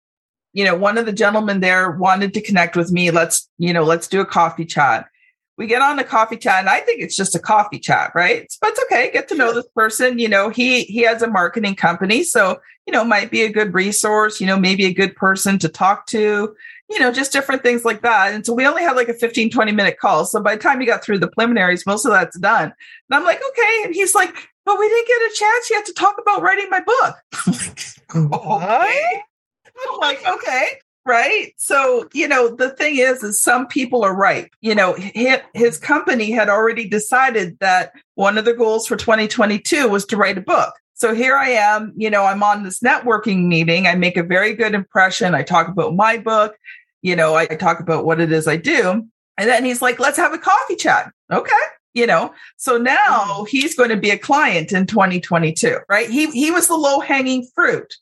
You 0.53 0.65
know, 0.65 0.75
one 0.75 0.97
of 0.97 1.05
the 1.05 1.13
gentlemen 1.13 1.61
there 1.61 1.91
wanted 1.91 2.33
to 2.33 2.41
connect 2.41 2.75
with 2.75 2.91
me. 2.91 3.11
Let's, 3.11 3.49
you 3.57 3.73
know, 3.73 3.83
let's 3.83 4.07
do 4.07 4.21
a 4.21 4.25
coffee 4.25 4.65
chat. 4.65 5.07
We 5.57 5.65
get 5.65 5.81
on 5.81 5.97
a 5.97 6.03
coffee 6.03 6.37
chat 6.37 6.59
and 6.59 6.69
i 6.69 6.81
think 6.81 7.01
it's 7.01 7.15
just 7.15 7.33
a 7.33 7.39
coffee 7.39 7.79
chat 7.79 8.11
right? 8.13 8.47
But 8.61 8.69
it's 8.71 8.83
okay. 8.83 9.09
Get 9.11 9.27
to 9.29 9.35
know 9.35 9.53
this 9.53 9.65
person. 9.75 10.19
You 10.19 10.29
know 10.29 10.49
he 10.49 10.83
he 10.83 11.01
has 11.01 11.23
a 11.23 11.27
marketing 11.27 11.73
company 11.73 12.23
so 12.23 12.59
you 12.85 12.93
know 12.93 13.03
might 13.03 13.31
be 13.31 13.41
a 13.41 13.51
good 13.51 13.73
resource 13.73 14.39
you 14.39 14.45
know 14.45 14.59
maybe 14.59 14.85
a 14.85 14.93
good 14.93 15.15
person 15.15 15.57
to 15.59 15.67
talk 15.67 16.05
to 16.07 16.55
you 16.91 16.99
know 16.99 17.11
just 17.11 17.31
different 17.31 17.63
things 17.63 17.83
like 17.83 18.03
that. 18.03 18.35
And 18.35 18.45
so 18.45 18.53
we 18.53 18.67
only 18.67 18.83
had 18.83 18.95
like 18.95 19.09
a 19.09 19.15
15 19.15 19.49
20 19.49 19.71
minute 19.71 19.97
call. 19.97 20.25
So 20.25 20.39
by 20.43 20.55
the 20.55 20.61
time 20.61 20.79
you 20.79 20.85
got 20.85 21.03
through 21.03 21.17
the 21.17 21.27
preliminaries 21.27 21.87
most 21.87 22.05
of 22.05 22.11
that's 22.11 22.37
done. 22.37 22.65
And 22.65 22.73
i'm 23.17 23.23
like 23.23 23.41
okay. 23.49 23.81
And 23.85 23.95
he's 23.95 24.13
like 24.13 24.35
but 24.67 24.77
we 24.77 24.89
didn't 24.89 25.07
get 25.07 25.21
a 25.21 25.33
chance 25.33 25.71
yet 25.71 25.85
to 25.85 25.93
talk 25.93 26.17
about 26.19 26.41
writing 26.41 26.67
my 26.69 26.81
book. 26.81 27.15
I'm 28.13 28.29
like, 28.29 28.45
okay. 28.45 29.21
Oh 29.79 29.93
I'm 29.93 29.99
like 29.99 30.27
okay. 30.27 30.67
Right? 31.05 31.53
So 31.55 32.09
you 32.13 32.27
know 32.27 32.53
the 32.53 32.71
thing 32.71 32.97
is 32.97 33.23
is 33.23 33.41
some 33.41 33.67
people 33.67 34.03
are 34.03 34.13
ripe. 34.13 34.49
You 34.59 34.75
know 34.75 34.93
his, 34.95 35.39
his 35.53 35.77
company 35.77 36.31
had 36.31 36.49
already 36.49 36.85
decided 36.85 37.57
that 37.59 37.93
one 38.15 38.37
of 38.37 38.43
the 38.43 38.53
goals 38.53 38.87
for 38.87 38.97
2022 38.97 39.87
was 39.87 40.05
to 40.07 40.17
write 40.17 40.37
a 40.37 40.41
book. 40.41 40.73
So 40.95 41.15
here 41.15 41.37
i 41.37 41.49
am 41.49 41.93
you 41.95 42.09
know 42.09 42.25
i'm 42.25 42.43
on 42.43 42.63
this 42.63 42.81
networking 42.81 43.45
meeting. 43.45 43.87
I 43.87 43.95
make 43.95 44.17
a 44.17 44.23
very 44.23 44.53
good 44.53 44.75
impression. 44.75 45.33
I 45.33 45.43
talk 45.43 45.69
about 45.69 45.95
my 45.95 46.17
book. 46.17 46.57
You 47.01 47.15
know 47.15 47.35
i 47.35 47.45
talk 47.45 47.79
about 47.79 48.03
what 48.03 48.19
it 48.19 48.33
is 48.33 48.49
i 48.49 48.57
do. 48.57 49.07
And 49.37 49.49
then 49.49 49.63
he's 49.63 49.81
like 49.81 49.97
let's 49.97 50.17
have 50.17 50.33
a 50.33 50.37
coffee 50.37 50.75
chat. 50.75 51.13
Okay 51.31 51.53
you 51.97 52.07
know 52.07 52.33
so 52.55 52.77
now 52.77 53.23
mm-hmm. 53.23 53.45
he's 53.45 53.75
going 53.75 53.89
to 53.89 53.97
be 53.97 54.09
a 54.09 54.17
client 54.17 54.71
in 54.71 54.85
2022 54.85 55.77
right 55.89 56.09
he 56.09 56.29
he 56.31 56.51
was 56.51 56.67
the 56.67 56.75
low 56.75 56.99
hanging 56.99 57.45
fruit 57.55 57.95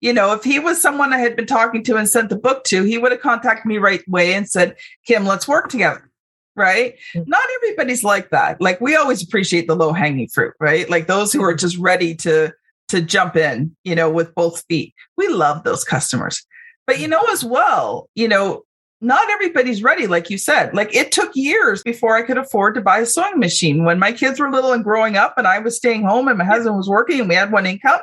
you 0.00 0.12
know, 0.12 0.32
if 0.32 0.44
he 0.44 0.58
was 0.58 0.80
someone 0.80 1.12
I 1.12 1.18
had 1.18 1.34
been 1.34 1.46
talking 1.46 1.82
to 1.84 1.96
and 1.96 2.08
sent 2.08 2.28
the 2.28 2.38
book 2.38 2.64
to, 2.64 2.84
he 2.84 2.98
would 2.98 3.12
have 3.12 3.20
contacted 3.20 3.66
me 3.66 3.78
right 3.78 4.02
away 4.06 4.34
and 4.34 4.48
said, 4.48 4.76
Kim, 5.06 5.24
let's 5.24 5.48
work 5.48 5.68
together. 5.68 6.08
Right. 6.54 6.94
Mm-hmm. 7.14 7.28
Not 7.28 7.44
everybody's 7.56 8.04
like 8.04 8.30
that. 8.30 8.60
Like 8.60 8.80
we 8.80 8.96
always 8.96 9.22
appreciate 9.22 9.66
the 9.66 9.76
low 9.76 9.92
hanging 9.92 10.28
fruit, 10.28 10.54
right? 10.60 10.88
Like 10.88 11.06
those 11.06 11.32
who 11.32 11.42
are 11.42 11.54
just 11.54 11.78
ready 11.78 12.14
to, 12.16 12.52
to 12.88 13.00
jump 13.00 13.36
in, 13.36 13.76
you 13.84 13.94
know, 13.94 14.10
with 14.10 14.34
both 14.34 14.64
feet. 14.68 14.94
We 15.16 15.28
love 15.28 15.64
those 15.64 15.84
customers. 15.84 16.44
But 16.86 17.00
you 17.00 17.08
know, 17.08 17.22
as 17.30 17.44
well, 17.44 18.08
you 18.14 18.28
know, 18.28 18.64
not 19.00 19.30
everybody's 19.30 19.82
ready, 19.82 20.06
like 20.06 20.28
you 20.28 20.38
said. 20.38 20.74
Like 20.74 20.94
it 20.94 21.12
took 21.12 21.30
years 21.34 21.82
before 21.82 22.16
I 22.16 22.22
could 22.22 22.38
afford 22.38 22.74
to 22.74 22.80
buy 22.80 22.98
a 22.98 23.06
sewing 23.06 23.38
machine. 23.38 23.84
When 23.84 23.98
my 23.98 24.12
kids 24.12 24.40
were 24.40 24.50
little 24.50 24.72
and 24.72 24.82
growing 24.82 25.16
up, 25.16 25.34
and 25.36 25.46
I 25.46 25.58
was 25.60 25.76
staying 25.76 26.04
home 26.04 26.28
and 26.28 26.38
my 26.38 26.44
husband 26.44 26.76
was 26.76 26.88
working 26.88 27.20
and 27.20 27.28
we 27.28 27.34
had 27.36 27.52
one 27.52 27.66
income, 27.66 28.00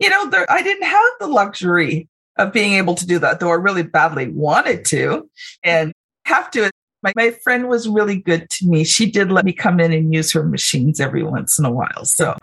you 0.00 0.10
know, 0.10 0.28
there, 0.28 0.50
I 0.50 0.62
didn't 0.62 0.86
have 0.86 1.10
the 1.20 1.28
luxury 1.28 2.08
of 2.36 2.52
being 2.52 2.74
able 2.74 2.94
to 2.94 3.06
do 3.06 3.18
that, 3.18 3.40
though 3.40 3.50
I 3.50 3.54
really 3.54 3.82
badly 3.82 4.28
wanted 4.28 4.84
to 4.86 5.28
and 5.62 5.92
have 6.24 6.50
to. 6.52 6.70
My, 7.00 7.12
my 7.14 7.30
friend 7.30 7.68
was 7.68 7.88
really 7.88 8.16
good 8.16 8.50
to 8.50 8.66
me. 8.66 8.82
She 8.82 9.08
did 9.08 9.30
let 9.30 9.44
me 9.44 9.52
come 9.52 9.78
in 9.78 9.92
and 9.92 10.12
use 10.12 10.32
her 10.32 10.42
machines 10.42 10.98
every 10.98 11.22
once 11.22 11.56
in 11.56 11.64
a 11.64 11.70
while. 11.70 12.04
So, 12.04 12.36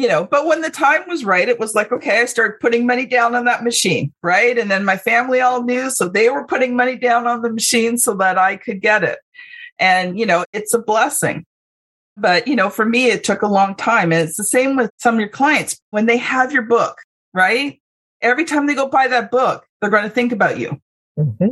you 0.00 0.08
know, 0.08 0.24
but 0.24 0.46
when 0.46 0.62
the 0.62 0.70
time 0.70 1.02
was 1.06 1.26
right, 1.26 1.46
it 1.46 1.60
was 1.60 1.74
like, 1.74 1.92
okay, 1.92 2.22
I 2.22 2.24
started 2.24 2.58
putting 2.58 2.86
money 2.86 3.04
down 3.04 3.34
on 3.34 3.44
that 3.44 3.62
machine, 3.62 4.14
right? 4.22 4.56
And 4.56 4.70
then 4.70 4.86
my 4.86 4.96
family 4.96 5.42
all 5.42 5.62
knew. 5.62 5.90
So 5.90 6.08
they 6.08 6.30
were 6.30 6.46
putting 6.46 6.74
money 6.74 6.96
down 6.96 7.26
on 7.26 7.42
the 7.42 7.52
machine 7.52 7.98
so 7.98 8.14
that 8.14 8.38
I 8.38 8.56
could 8.56 8.80
get 8.80 9.04
it. 9.04 9.18
And, 9.78 10.18
you 10.18 10.24
know, 10.24 10.46
it's 10.54 10.72
a 10.72 10.78
blessing. 10.78 11.44
But, 12.16 12.48
you 12.48 12.56
know, 12.56 12.70
for 12.70 12.86
me, 12.86 13.08
it 13.08 13.24
took 13.24 13.42
a 13.42 13.46
long 13.46 13.74
time. 13.74 14.10
And 14.10 14.26
it's 14.26 14.38
the 14.38 14.44
same 14.44 14.74
with 14.74 14.90
some 14.96 15.16
of 15.16 15.20
your 15.20 15.28
clients. 15.28 15.78
When 15.90 16.06
they 16.06 16.16
have 16.16 16.50
your 16.50 16.62
book, 16.62 16.96
right? 17.34 17.78
Every 18.22 18.46
time 18.46 18.66
they 18.66 18.74
go 18.74 18.88
buy 18.88 19.06
that 19.06 19.30
book, 19.30 19.66
they're 19.80 19.90
going 19.90 20.04
to 20.04 20.08
think 20.08 20.32
about 20.32 20.58
you. 20.58 20.80
Mm-hmm. 21.18 21.48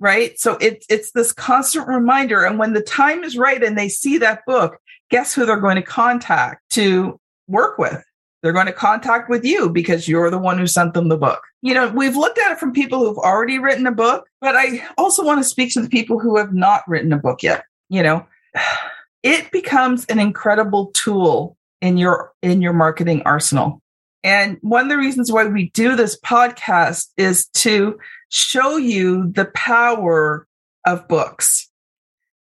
Right. 0.00 0.38
So 0.38 0.58
it's, 0.60 0.84
it's 0.90 1.12
this 1.12 1.32
constant 1.32 1.88
reminder. 1.88 2.44
And 2.44 2.58
when 2.58 2.74
the 2.74 2.82
time 2.82 3.24
is 3.24 3.38
right 3.38 3.62
and 3.62 3.78
they 3.78 3.88
see 3.88 4.18
that 4.18 4.44
book, 4.46 4.78
guess 5.10 5.34
who 5.34 5.46
they're 5.46 5.56
going 5.56 5.76
to 5.76 5.82
contact 5.82 6.62
to 6.72 7.18
work 7.48 7.78
with? 7.78 8.04
They're 8.42 8.52
going 8.52 8.66
to 8.66 8.72
contact 8.72 9.28
with 9.28 9.44
you 9.44 9.68
because 9.68 10.06
you're 10.06 10.30
the 10.30 10.38
one 10.38 10.58
who 10.58 10.66
sent 10.66 10.94
them 10.94 11.08
the 11.08 11.16
book. 11.16 11.42
You 11.60 11.74
know, 11.74 11.88
we've 11.88 12.16
looked 12.16 12.38
at 12.38 12.52
it 12.52 12.58
from 12.58 12.72
people 12.72 13.00
who've 13.00 13.18
already 13.18 13.58
written 13.58 13.86
a 13.86 13.92
book, 13.92 14.28
but 14.40 14.54
I 14.54 14.86
also 14.96 15.24
want 15.24 15.40
to 15.40 15.48
speak 15.48 15.72
to 15.74 15.82
the 15.82 15.88
people 15.88 16.20
who 16.20 16.36
have 16.36 16.54
not 16.54 16.82
written 16.86 17.12
a 17.12 17.18
book 17.18 17.42
yet. 17.42 17.64
You 17.88 18.02
know, 18.02 18.26
it 19.22 19.50
becomes 19.50 20.04
an 20.06 20.20
incredible 20.20 20.92
tool 20.94 21.56
in 21.80 21.96
your 21.96 22.32
in 22.42 22.62
your 22.62 22.72
marketing 22.72 23.22
arsenal. 23.24 23.82
And 24.22 24.58
one 24.62 24.82
of 24.82 24.88
the 24.88 24.98
reasons 24.98 25.32
why 25.32 25.44
we 25.44 25.70
do 25.70 25.96
this 25.96 26.18
podcast 26.20 27.08
is 27.16 27.46
to 27.54 27.98
show 28.30 28.76
you 28.76 29.30
the 29.32 29.46
power 29.46 30.46
of 30.84 31.08
books. 31.08 31.70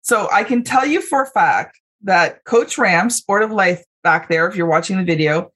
So 0.01 0.27
I 0.31 0.43
can 0.43 0.63
tell 0.63 0.85
you 0.85 1.01
for 1.01 1.23
a 1.23 1.27
fact 1.27 1.79
that 2.03 2.43
Coach 2.43 2.77
Ram, 2.77 3.09
Sport 3.09 3.43
of 3.43 3.51
Life 3.51 3.83
back 4.03 4.29
there, 4.29 4.47
if 4.47 4.55
you're 4.55 4.67
watching 4.67 4.97
the 4.97 5.03
video, 5.03 5.51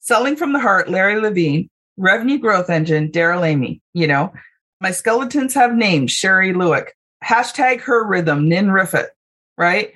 Selling 0.00 0.36
from 0.36 0.52
the 0.52 0.58
Heart, 0.58 0.88
Larry 0.88 1.20
Levine, 1.20 1.68
Revenue 1.96 2.38
Growth 2.38 2.70
Engine, 2.70 3.10
Darrell 3.10 3.44
Amy, 3.44 3.82
you 3.92 4.06
know, 4.06 4.32
My 4.80 4.92
skeletons 4.92 5.52
have 5.54 5.74
names, 5.74 6.10
Sherry 6.10 6.54
Lewick. 6.54 6.88
Hashtag 7.22 7.82
her 7.82 8.06
rhythm, 8.06 8.48
Nin 8.48 8.68
Riffit, 8.68 9.08
right? 9.58 9.92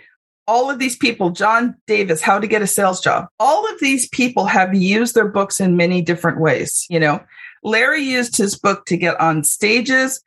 All 0.46 0.70
of 0.70 0.78
these 0.78 0.94
people, 0.94 1.30
John 1.30 1.74
Davis, 1.86 2.20
How 2.20 2.38
to 2.38 2.46
Get 2.46 2.60
a 2.60 2.66
Sales 2.66 3.00
Job. 3.00 3.28
All 3.40 3.66
of 3.72 3.80
these 3.80 4.06
people 4.10 4.44
have 4.44 4.74
used 4.74 5.14
their 5.14 5.28
books 5.28 5.58
in 5.58 5.78
many 5.78 6.02
different 6.02 6.38
ways. 6.38 6.84
You 6.90 7.00
know, 7.00 7.24
Larry 7.62 8.02
used 8.02 8.36
his 8.36 8.58
book 8.58 8.84
to 8.86 8.98
get 8.98 9.18
on 9.18 9.42
stages. 9.42 10.22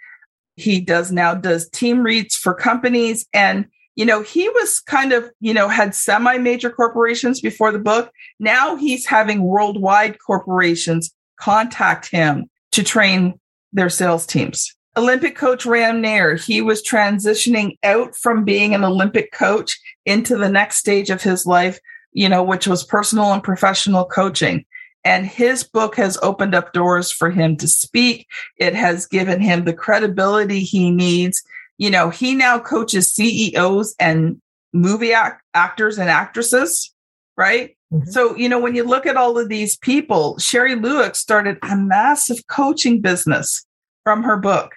He 0.56 0.82
does 0.82 1.12
now 1.12 1.36
does 1.36 1.70
team 1.70 2.02
reads 2.02 2.36
for 2.36 2.56
companies. 2.56 3.28
And, 3.32 3.68
you 3.98 4.06
know, 4.06 4.22
he 4.22 4.48
was 4.48 4.80
kind 4.80 5.12
of, 5.12 5.30
you 5.42 5.54
know, 5.54 5.68
had 5.68 5.96
semi 5.96 6.38
major 6.38 6.70
corporations 6.70 7.42
before 7.42 7.72
the 7.72 7.80
book. 7.80 8.12
Now 8.40 8.76
he's 8.76 9.08
having 9.08 9.44
worldwide 9.44 10.20
corporations 10.20 11.14
contact 11.40 12.10
him 12.10 12.48
to 12.74 12.84
train 12.84 13.40
their 13.74 13.90
sales 13.90 14.28
teams. 14.28 14.74
Olympic 14.96 15.36
coach 15.36 15.66
Ram 15.66 16.00
Nair, 16.00 16.36
he 16.36 16.62
was 16.62 16.88
transitioning 16.88 17.78
out 17.84 18.16
from 18.16 18.44
being 18.44 18.76
an 18.76 18.84
Olympic 18.84 19.32
coach 19.32 19.80
into 20.06 20.38
the 20.38 20.50
next 20.50 20.78
stage 20.78 21.10
of 21.10 21.24
his 21.24 21.48
life, 21.48 21.80
you 22.14 22.30
know, 22.30 22.44
which 22.44 22.68
was 22.68 22.84
personal 22.84 23.34
and 23.34 23.44
professional 23.44 24.06
coaching. 24.06 24.64
And 25.04 25.26
his 25.26 25.64
book 25.64 25.96
has 25.96 26.20
opened 26.22 26.54
up 26.54 26.74
doors 26.74 27.12
for 27.12 27.32
him 27.32 27.58
to 27.58 27.68
speak. 27.68 28.28
It 28.58 28.76
has 28.76 29.08
given 29.08 29.42
him 29.42 29.66
the 29.66 29.74
credibility 29.74 30.60
he 30.60 30.92
needs. 30.92 31.42
You 31.78 31.90
know, 31.90 32.10
he 32.10 32.36
now 32.36 32.60
coaches 32.60 33.14
CEOs 33.14 33.96
and 34.00 34.42
movie 34.74 35.14
act- 35.14 35.44
actors 35.54 35.98
and 35.98 36.10
actresses, 36.10 36.94
right? 37.36 37.76
Mm-hmm. 37.94 38.10
So, 38.10 38.36
you 38.36 38.50
know, 38.50 38.60
when 38.60 38.76
you 38.76 38.84
look 38.84 39.06
at 39.06 39.18
all 39.18 39.38
of 39.38 39.50
these 39.50 39.78
people, 39.78 40.38
Sherry 40.40 40.76
Lewick 40.76 41.16
started 41.16 41.58
a 41.62 41.76
massive 41.76 42.46
coaching 42.48 43.02
business 43.02 43.66
from 44.04 44.24
her 44.24 44.38
book. 44.38 44.74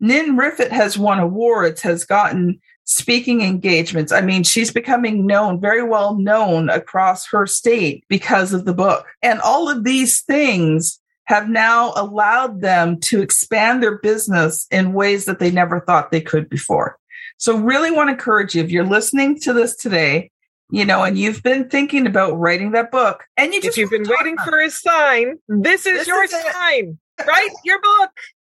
Nin 0.00 0.36
Riffit 0.36 0.70
has 0.70 0.96
won 0.96 1.18
awards, 1.18 1.82
has 1.82 2.04
gotten 2.04 2.60
speaking 2.84 3.42
engagements. 3.42 4.10
I 4.12 4.20
mean, 4.20 4.42
she's 4.42 4.72
becoming 4.72 5.26
known, 5.26 5.60
very 5.60 5.82
well 5.82 6.16
known 6.16 6.70
across 6.70 7.26
her 7.28 7.46
state 7.46 8.04
because 8.08 8.52
of 8.52 8.64
the 8.64 8.74
book. 8.74 9.06
And 9.22 9.40
all 9.40 9.68
of 9.68 9.84
these 9.84 10.22
things 10.22 10.99
have 11.30 11.48
now 11.48 11.92
allowed 11.96 12.60
them 12.60 12.98
to 13.00 13.22
expand 13.22 13.82
their 13.82 13.98
business 13.98 14.66
in 14.70 14.92
ways 14.92 15.24
that 15.24 15.38
they 15.38 15.50
never 15.50 15.80
thought 15.80 16.10
they 16.10 16.20
could 16.20 16.50
before. 16.50 16.98
So 17.38 17.56
really 17.56 17.90
want 17.90 18.08
to 18.08 18.12
encourage 18.12 18.54
you 18.54 18.62
if 18.62 18.70
you're 18.70 18.84
listening 18.84 19.40
to 19.40 19.52
this 19.52 19.76
today 19.76 20.30
you 20.70 20.84
know, 20.84 21.02
and 21.02 21.18
you've 21.18 21.42
been 21.42 21.68
thinking 21.68 22.06
about 22.06 22.38
writing 22.38 22.70
that 22.72 22.90
book, 22.90 23.24
and 23.36 23.52
you 23.52 23.60
just 23.60 23.76
if 23.76 23.80
you've 23.80 23.90
been 23.90 24.06
waiting 24.08 24.36
for 24.38 24.60
a 24.60 24.70
sign, 24.70 25.38
this 25.48 25.84
is 25.84 25.98
this 25.98 26.06
your 26.06 26.24
is 26.24 26.30
sign. 26.30 26.98
Write 27.26 27.50
your 27.64 27.80
book 27.80 28.10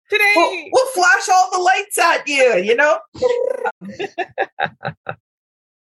today. 0.10 0.34
We'll, 0.36 0.70
we'll 0.72 0.92
flash 0.92 1.28
all 1.30 1.50
the 1.52 1.60
lights 1.60 1.98
at 1.98 2.28
you. 2.28 2.58
You 2.64 2.76
know. 2.76 3.00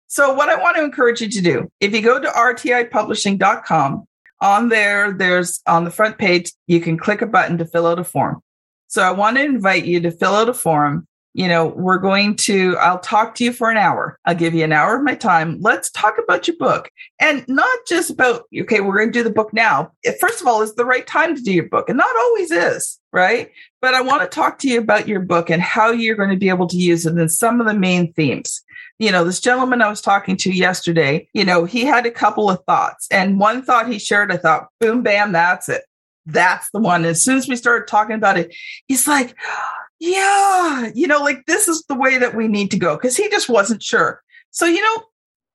so, 0.07 0.33
what 0.33 0.49
I 0.49 0.61
want 0.61 0.77
to 0.77 0.83
encourage 0.83 1.21
you 1.21 1.29
to 1.29 1.41
do, 1.41 1.71
if 1.79 1.93
you 1.93 2.01
go 2.01 2.19
to 2.19 2.27
rtipublishing.com, 2.27 4.05
on 4.41 4.69
there, 4.69 5.11
there's 5.11 5.61
on 5.67 5.83
the 5.83 5.91
front 5.91 6.17
page, 6.17 6.51
you 6.67 6.79
can 6.79 6.97
click 6.97 7.21
a 7.21 7.27
button 7.27 7.57
to 7.57 7.65
fill 7.65 7.87
out 7.87 7.99
a 7.99 8.03
form. 8.03 8.41
So, 8.87 9.01
I 9.01 9.11
want 9.11 9.37
to 9.37 9.43
invite 9.43 9.85
you 9.85 9.99
to 10.01 10.11
fill 10.11 10.35
out 10.35 10.49
a 10.49 10.53
form 10.53 11.07
you 11.33 11.47
know, 11.47 11.67
we're 11.67 11.99
going 11.99 12.35
to, 12.35 12.75
I'll 12.77 12.99
talk 12.99 13.35
to 13.35 13.43
you 13.43 13.53
for 13.53 13.69
an 13.69 13.77
hour. 13.77 14.19
I'll 14.25 14.35
give 14.35 14.53
you 14.53 14.63
an 14.63 14.73
hour 14.73 14.95
of 14.95 15.03
my 15.03 15.15
time. 15.15 15.59
Let's 15.61 15.91
talk 15.91 16.15
about 16.21 16.47
your 16.47 16.57
book 16.57 16.89
and 17.19 17.47
not 17.47 17.77
just 17.87 18.09
about, 18.09 18.43
okay, 18.61 18.81
we're 18.81 18.97
going 18.97 19.11
to 19.11 19.19
do 19.19 19.23
the 19.23 19.29
book 19.29 19.53
now. 19.53 19.91
First 20.19 20.41
of 20.41 20.47
all, 20.47 20.61
is 20.61 20.75
the 20.75 20.85
right 20.85 21.05
time 21.05 21.35
to 21.35 21.41
do 21.41 21.53
your 21.53 21.69
book 21.69 21.87
and 21.87 21.97
not 21.97 22.15
always 22.15 22.51
is, 22.51 22.99
right? 23.13 23.51
But 23.79 23.93
I 23.93 24.01
want 24.01 24.23
to 24.23 24.27
talk 24.27 24.57
to 24.59 24.67
you 24.67 24.79
about 24.79 25.07
your 25.07 25.19
book 25.19 25.49
and 25.49 25.61
how 25.61 25.91
you're 25.91 26.15
going 26.15 26.31
to 26.31 26.35
be 26.35 26.49
able 26.49 26.67
to 26.67 26.77
use 26.77 27.05
it 27.05 27.13
and 27.15 27.31
some 27.31 27.61
of 27.61 27.67
the 27.67 27.73
main 27.73 28.11
themes. 28.13 28.63
You 28.99 29.11
know, 29.11 29.23
this 29.23 29.39
gentleman 29.39 29.81
I 29.81 29.89
was 29.89 30.01
talking 30.01 30.35
to 30.37 30.51
yesterday, 30.51 31.27
you 31.33 31.45
know, 31.45 31.63
he 31.63 31.85
had 31.85 32.05
a 32.05 32.11
couple 32.11 32.49
of 32.49 32.63
thoughts 32.65 33.07
and 33.09 33.39
one 33.39 33.63
thought 33.63 33.91
he 33.91 33.97
shared, 33.97 34.31
I 34.31 34.37
thought, 34.37 34.67
boom, 34.79 35.03
bam, 35.03 35.31
that's 35.31 35.69
it. 35.69 35.83
That's 36.25 36.69
the 36.71 36.79
one. 36.79 37.05
As 37.05 37.23
soon 37.23 37.37
as 37.37 37.47
we 37.47 37.55
started 37.55 37.87
talking 37.87 38.15
about 38.15 38.37
it, 38.37 38.53
he's 38.87 39.07
like, 39.07 39.35
yeah, 39.99 40.89
you 40.93 41.07
know, 41.07 41.21
like 41.21 41.45
this 41.45 41.67
is 41.67 41.83
the 41.87 41.95
way 41.95 42.17
that 42.17 42.35
we 42.35 42.47
need 42.47 42.71
to 42.71 42.77
go 42.77 42.95
because 42.95 43.15
he 43.15 43.29
just 43.29 43.49
wasn't 43.49 43.81
sure. 43.81 44.21
So, 44.51 44.65
you 44.65 44.81
know, 44.81 45.03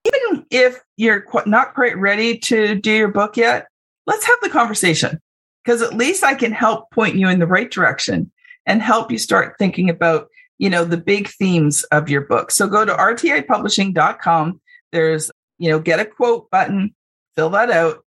even 0.07 0.47
if 0.51 0.81
you're 0.97 1.27
not 1.47 1.75
quite 1.75 1.97
ready 1.97 2.39
to 2.39 2.75
do 2.75 2.93
your 2.93 3.09
book 3.09 3.37
yet, 3.37 3.69
let's 4.07 4.25
have 4.25 4.39
the 4.43 4.51
conversation 4.51 5.21
because 5.65 5.83
at 5.83 5.95
least 5.95 6.25
I 6.25 6.35
can 6.35 6.53
help 6.53 6.91
point 6.91 7.17
you 7.17 7.29
in 7.29 7.39
the 7.39 7.47
right 7.47 7.71
direction 7.71 8.31
and 8.67 8.83
help 8.83 9.11
you 9.11 9.19
start 9.19 9.57
thinking 9.59 9.91
about, 9.91 10.29
you 10.59 10.71
know, 10.71 10.85
the 10.85 10.97
big 10.97 11.29
themes 11.29 11.85
of 11.85 12.09
your 12.09 12.23
book. 12.23 12.51
So 12.51 12.69
go 12.69 12.85
to 12.85 12.93
rtipublishing.com. 12.93 14.61
There's, 14.93 15.31
you 15.59 15.71
know, 15.71 15.79
get 15.79 16.01
a 16.01 16.05
quote 16.05 16.51
button, 16.51 16.95
fill 17.35 17.51
that 17.51 17.71
out. 17.71 18.05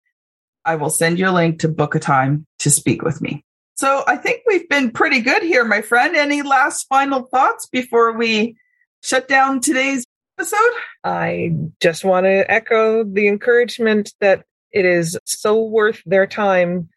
I 0.65 0.77
will 0.77 0.91
send 0.91 1.19
you 1.19 1.29
a 1.29 1.31
link 1.31 1.61
to 1.61 1.69
book 1.69 1.95
a 1.95 2.01
time 2.01 2.47
to 2.61 2.71
speak 2.71 3.03
with 3.03 3.21
me. 3.21 3.45
So 3.77 4.05
I 4.07 4.17
think 4.17 4.43
we've 4.47 4.69
been 4.69 4.91
pretty 4.91 5.21
good 5.21 5.43
here, 5.43 5.65
my 5.65 5.83
friend. 5.83 6.17
Any 6.17 6.43
last 6.43 6.85
final 6.85 7.23
thoughts 7.23 7.67
before 7.67 8.13
we 8.13 8.57
shut 9.03 9.29
down 9.29 9.61
today's 9.61 10.07
episode? 10.39 10.73
I 11.03 11.53
just 11.81 12.05
want 12.05 12.25
to 12.25 12.51
echo 12.51 13.05
the 13.05 13.29
encouragement 13.29 14.13
that 14.21 14.45
it 14.73 14.85
is 14.85 15.19
so 15.25 15.63
worth 15.63 16.03
their 16.07 16.27
time 16.27 16.89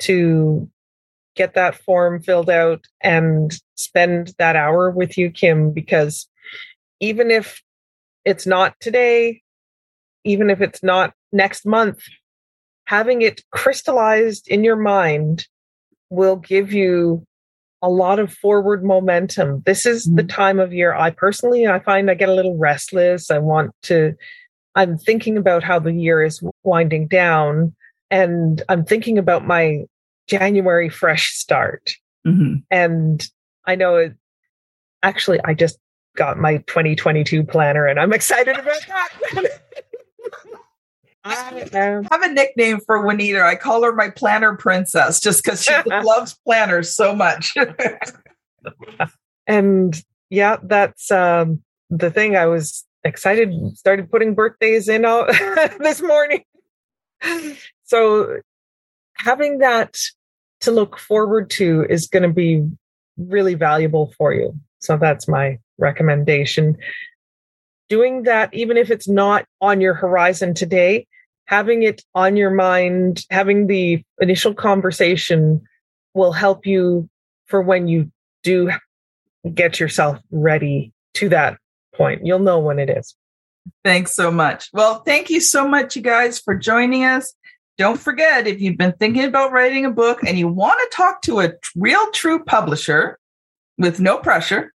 to 0.00 0.68
get 1.34 1.54
that 1.54 1.74
form 1.74 2.22
filled 2.22 2.50
out 2.50 2.84
and 3.00 3.52
spend 3.74 4.34
that 4.38 4.56
hour 4.56 4.90
with 4.90 5.18
you, 5.18 5.30
Kim, 5.30 5.72
because 5.72 6.28
even 7.00 7.30
if 7.30 7.62
it's 8.24 8.46
not 8.46 8.74
today, 8.80 9.42
even 10.24 10.50
if 10.50 10.60
it's 10.60 10.82
not 10.82 11.12
next 11.32 11.66
month, 11.66 11.98
having 12.86 13.22
it 13.22 13.42
crystallized 13.50 14.48
in 14.48 14.64
your 14.64 14.76
mind 14.76 15.46
will 16.10 16.36
give 16.36 16.72
you 16.72 17.26
a 17.82 17.88
lot 17.88 18.18
of 18.18 18.32
forward 18.32 18.82
momentum. 18.82 19.62
This 19.66 19.84
is 19.84 20.06
mm-hmm. 20.06 20.16
the 20.16 20.24
time 20.24 20.58
of 20.58 20.72
year 20.72 20.94
I 20.94 21.10
personally 21.10 21.66
I 21.66 21.80
find 21.80 22.10
I 22.10 22.14
get 22.14 22.28
a 22.28 22.34
little 22.34 22.56
restless. 22.56 23.30
I 23.30 23.38
want 23.38 23.72
to 23.84 24.14
I'm 24.74 24.96
thinking 24.98 25.36
about 25.36 25.62
how 25.62 25.78
the 25.78 25.92
year 25.92 26.22
is 26.22 26.42
winding 26.62 27.08
down 27.08 27.74
and 28.10 28.62
I'm 28.68 28.84
thinking 28.84 29.18
about 29.18 29.46
my 29.46 29.84
January 30.28 30.88
fresh 30.88 31.32
start. 31.32 31.94
Mm-hmm. 32.26 32.56
And 32.70 33.26
I 33.66 33.74
know 33.74 33.96
it 33.96 34.14
actually 35.02 35.40
I 35.44 35.54
just 35.54 35.78
got 36.16 36.38
my 36.38 36.58
2022 36.58 37.44
planner 37.44 37.86
and 37.86 37.98
I'm 37.98 38.12
excited 38.12 38.56
about 38.56 38.80
that. 38.88 39.60
I 41.24 41.66
have 42.10 42.22
a 42.22 42.32
nickname 42.32 42.80
for 42.80 43.02
Juanita. 43.02 43.42
I 43.42 43.54
call 43.54 43.82
her 43.82 43.94
my 43.94 44.10
planner 44.10 44.56
princess 44.56 45.20
just 45.20 45.42
because 45.42 45.64
she 45.64 45.72
loves 45.86 46.38
planners 46.44 46.94
so 46.94 47.14
much. 47.14 47.54
and 49.46 50.02
yeah, 50.30 50.56
that's 50.62 51.10
um, 51.10 51.62
the 51.90 52.10
thing. 52.10 52.36
I 52.36 52.46
was 52.46 52.84
excited, 53.04 53.52
started 53.76 54.10
putting 54.10 54.34
birthdays 54.34 54.88
in 54.88 55.04
out 55.04 55.28
this 55.78 56.02
morning. 56.02 56.44
So 57.84 58.40
having 59.24 59.58
that 59.58 59.96
to 60.60 60.70
look 60.70 60.98
forward 60.98 61.48
to 61.50 61.86
is 61.88 62.06
going 62.06 62.22
to 62.22 62.32
be 62.32 62.62
really 63.16 63.54
valuable 63.54 64.12
for 64.18 64.34
you. 64.34 64.54
So 64.80 64.98
that's 64.98 65.26
my 65.26 65.58
recommendation. 65.78 66.76
Doing 67.88 68.24
that, 68.24 68.52
even 68.52 68.76
if 68.76 68.90
it's 68.90 69.08
not 69.08 69.46
on 69.60 69.80
your 69.80 69.94
horizon 69.94 70.52
today, 70.52 71.06
having 71.46 71.82
it 71.82 72.02
on 72.14 72.36
your 72.36 72.50
mind, 72.50 73.24
having 73.30 73.66
the 73.66 74.02
initial 74.20 74.54
conversation 74.54 75.62
will 76.12 76.32
help 76.32 76.66
you 76.66 77.08
for 77.46 77.62
when 77.62 77.88
you 77.88 78.10
do 78.42 78.70
get 79.54 79.80
yourself 79.80 80.18
ready 80.30 80.92
to 81.14 81.30
that 81.30 81.58
point. 81.94 82.26
You'll 82.26 82.38
know 82.38 82.58
when 82.58 82.78
it 82.78 82.90
is. 82.90 83.14
Thanks 83.82 84.14
so 84.14 84.30
much. 84.30 84.68
Well, 84.72 85.00
thank 85.00 85.30
you 85.30 85.40
so 85.40 85.66
much, 85.66 85.96
you 85.96 86.02
guys, 86.02 86.38
for 86.38 86.54
joining 86.54 87.04
us. 87.04 87.34
Don't 87.76 87.98
forget, 87.98 88.46
if 88.46 88.60
you've 88.60 88.78
been 88.78 88.94
thinking 89.00 89.24
about 89.24 89.50
writing 89.50 89.84
a 89.84 89.90
book 89.90 90.20
and 90.24 90.38
you 90.38 90.46
want 90.46 90.78
to 90.78 90.96
talk 90.96 91.22
to 91.22 91.40
a 91.40 91.54
real, 91.74 92.08
true 92.12 92.44
publisher 92.44 93.18
with 93.78 93.98
no 93.98 94.18
pressure, 94.18 94.72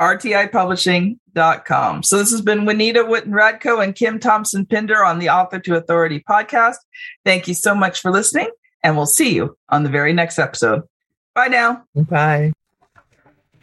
rtipublishing.com. 0.00 2.02
So 2.02 2.18
this 2.18 2.32
has 2.32 2.42
been 2.42 2.64
Juanita 2.64 3.04
Wootton 3.04 3.32
Radko 3.32 3.82
and 3.82 3.94
Kim 3.94 4.18
Thompson 4.18 4.66
Pinder 4.66 5.04
on 5.04 5.20
the 5.20 5.30
Author 5.30 5.60
to 5.60 5.76
Authority 5.76 6.24
podcast. 6.28 6.76
Thank 7.24 7.46
you 7.46 7.54
so 7.54 7.72
much 7.74 8.00
for 8.00 8.10
listening, 8.10 8.50
and 8.82 8.96
we'll 8.96 9.06
see 9.06 9.34
you 9.34 9.56
on 9.68 9.84
the 9.84 9.90
very 9.90 10.12
next 10.12 10.40
episode. 10.40 10.82
Bye 11.34 11.48
now. 11.48 11.84
Bye. 11.94 12.52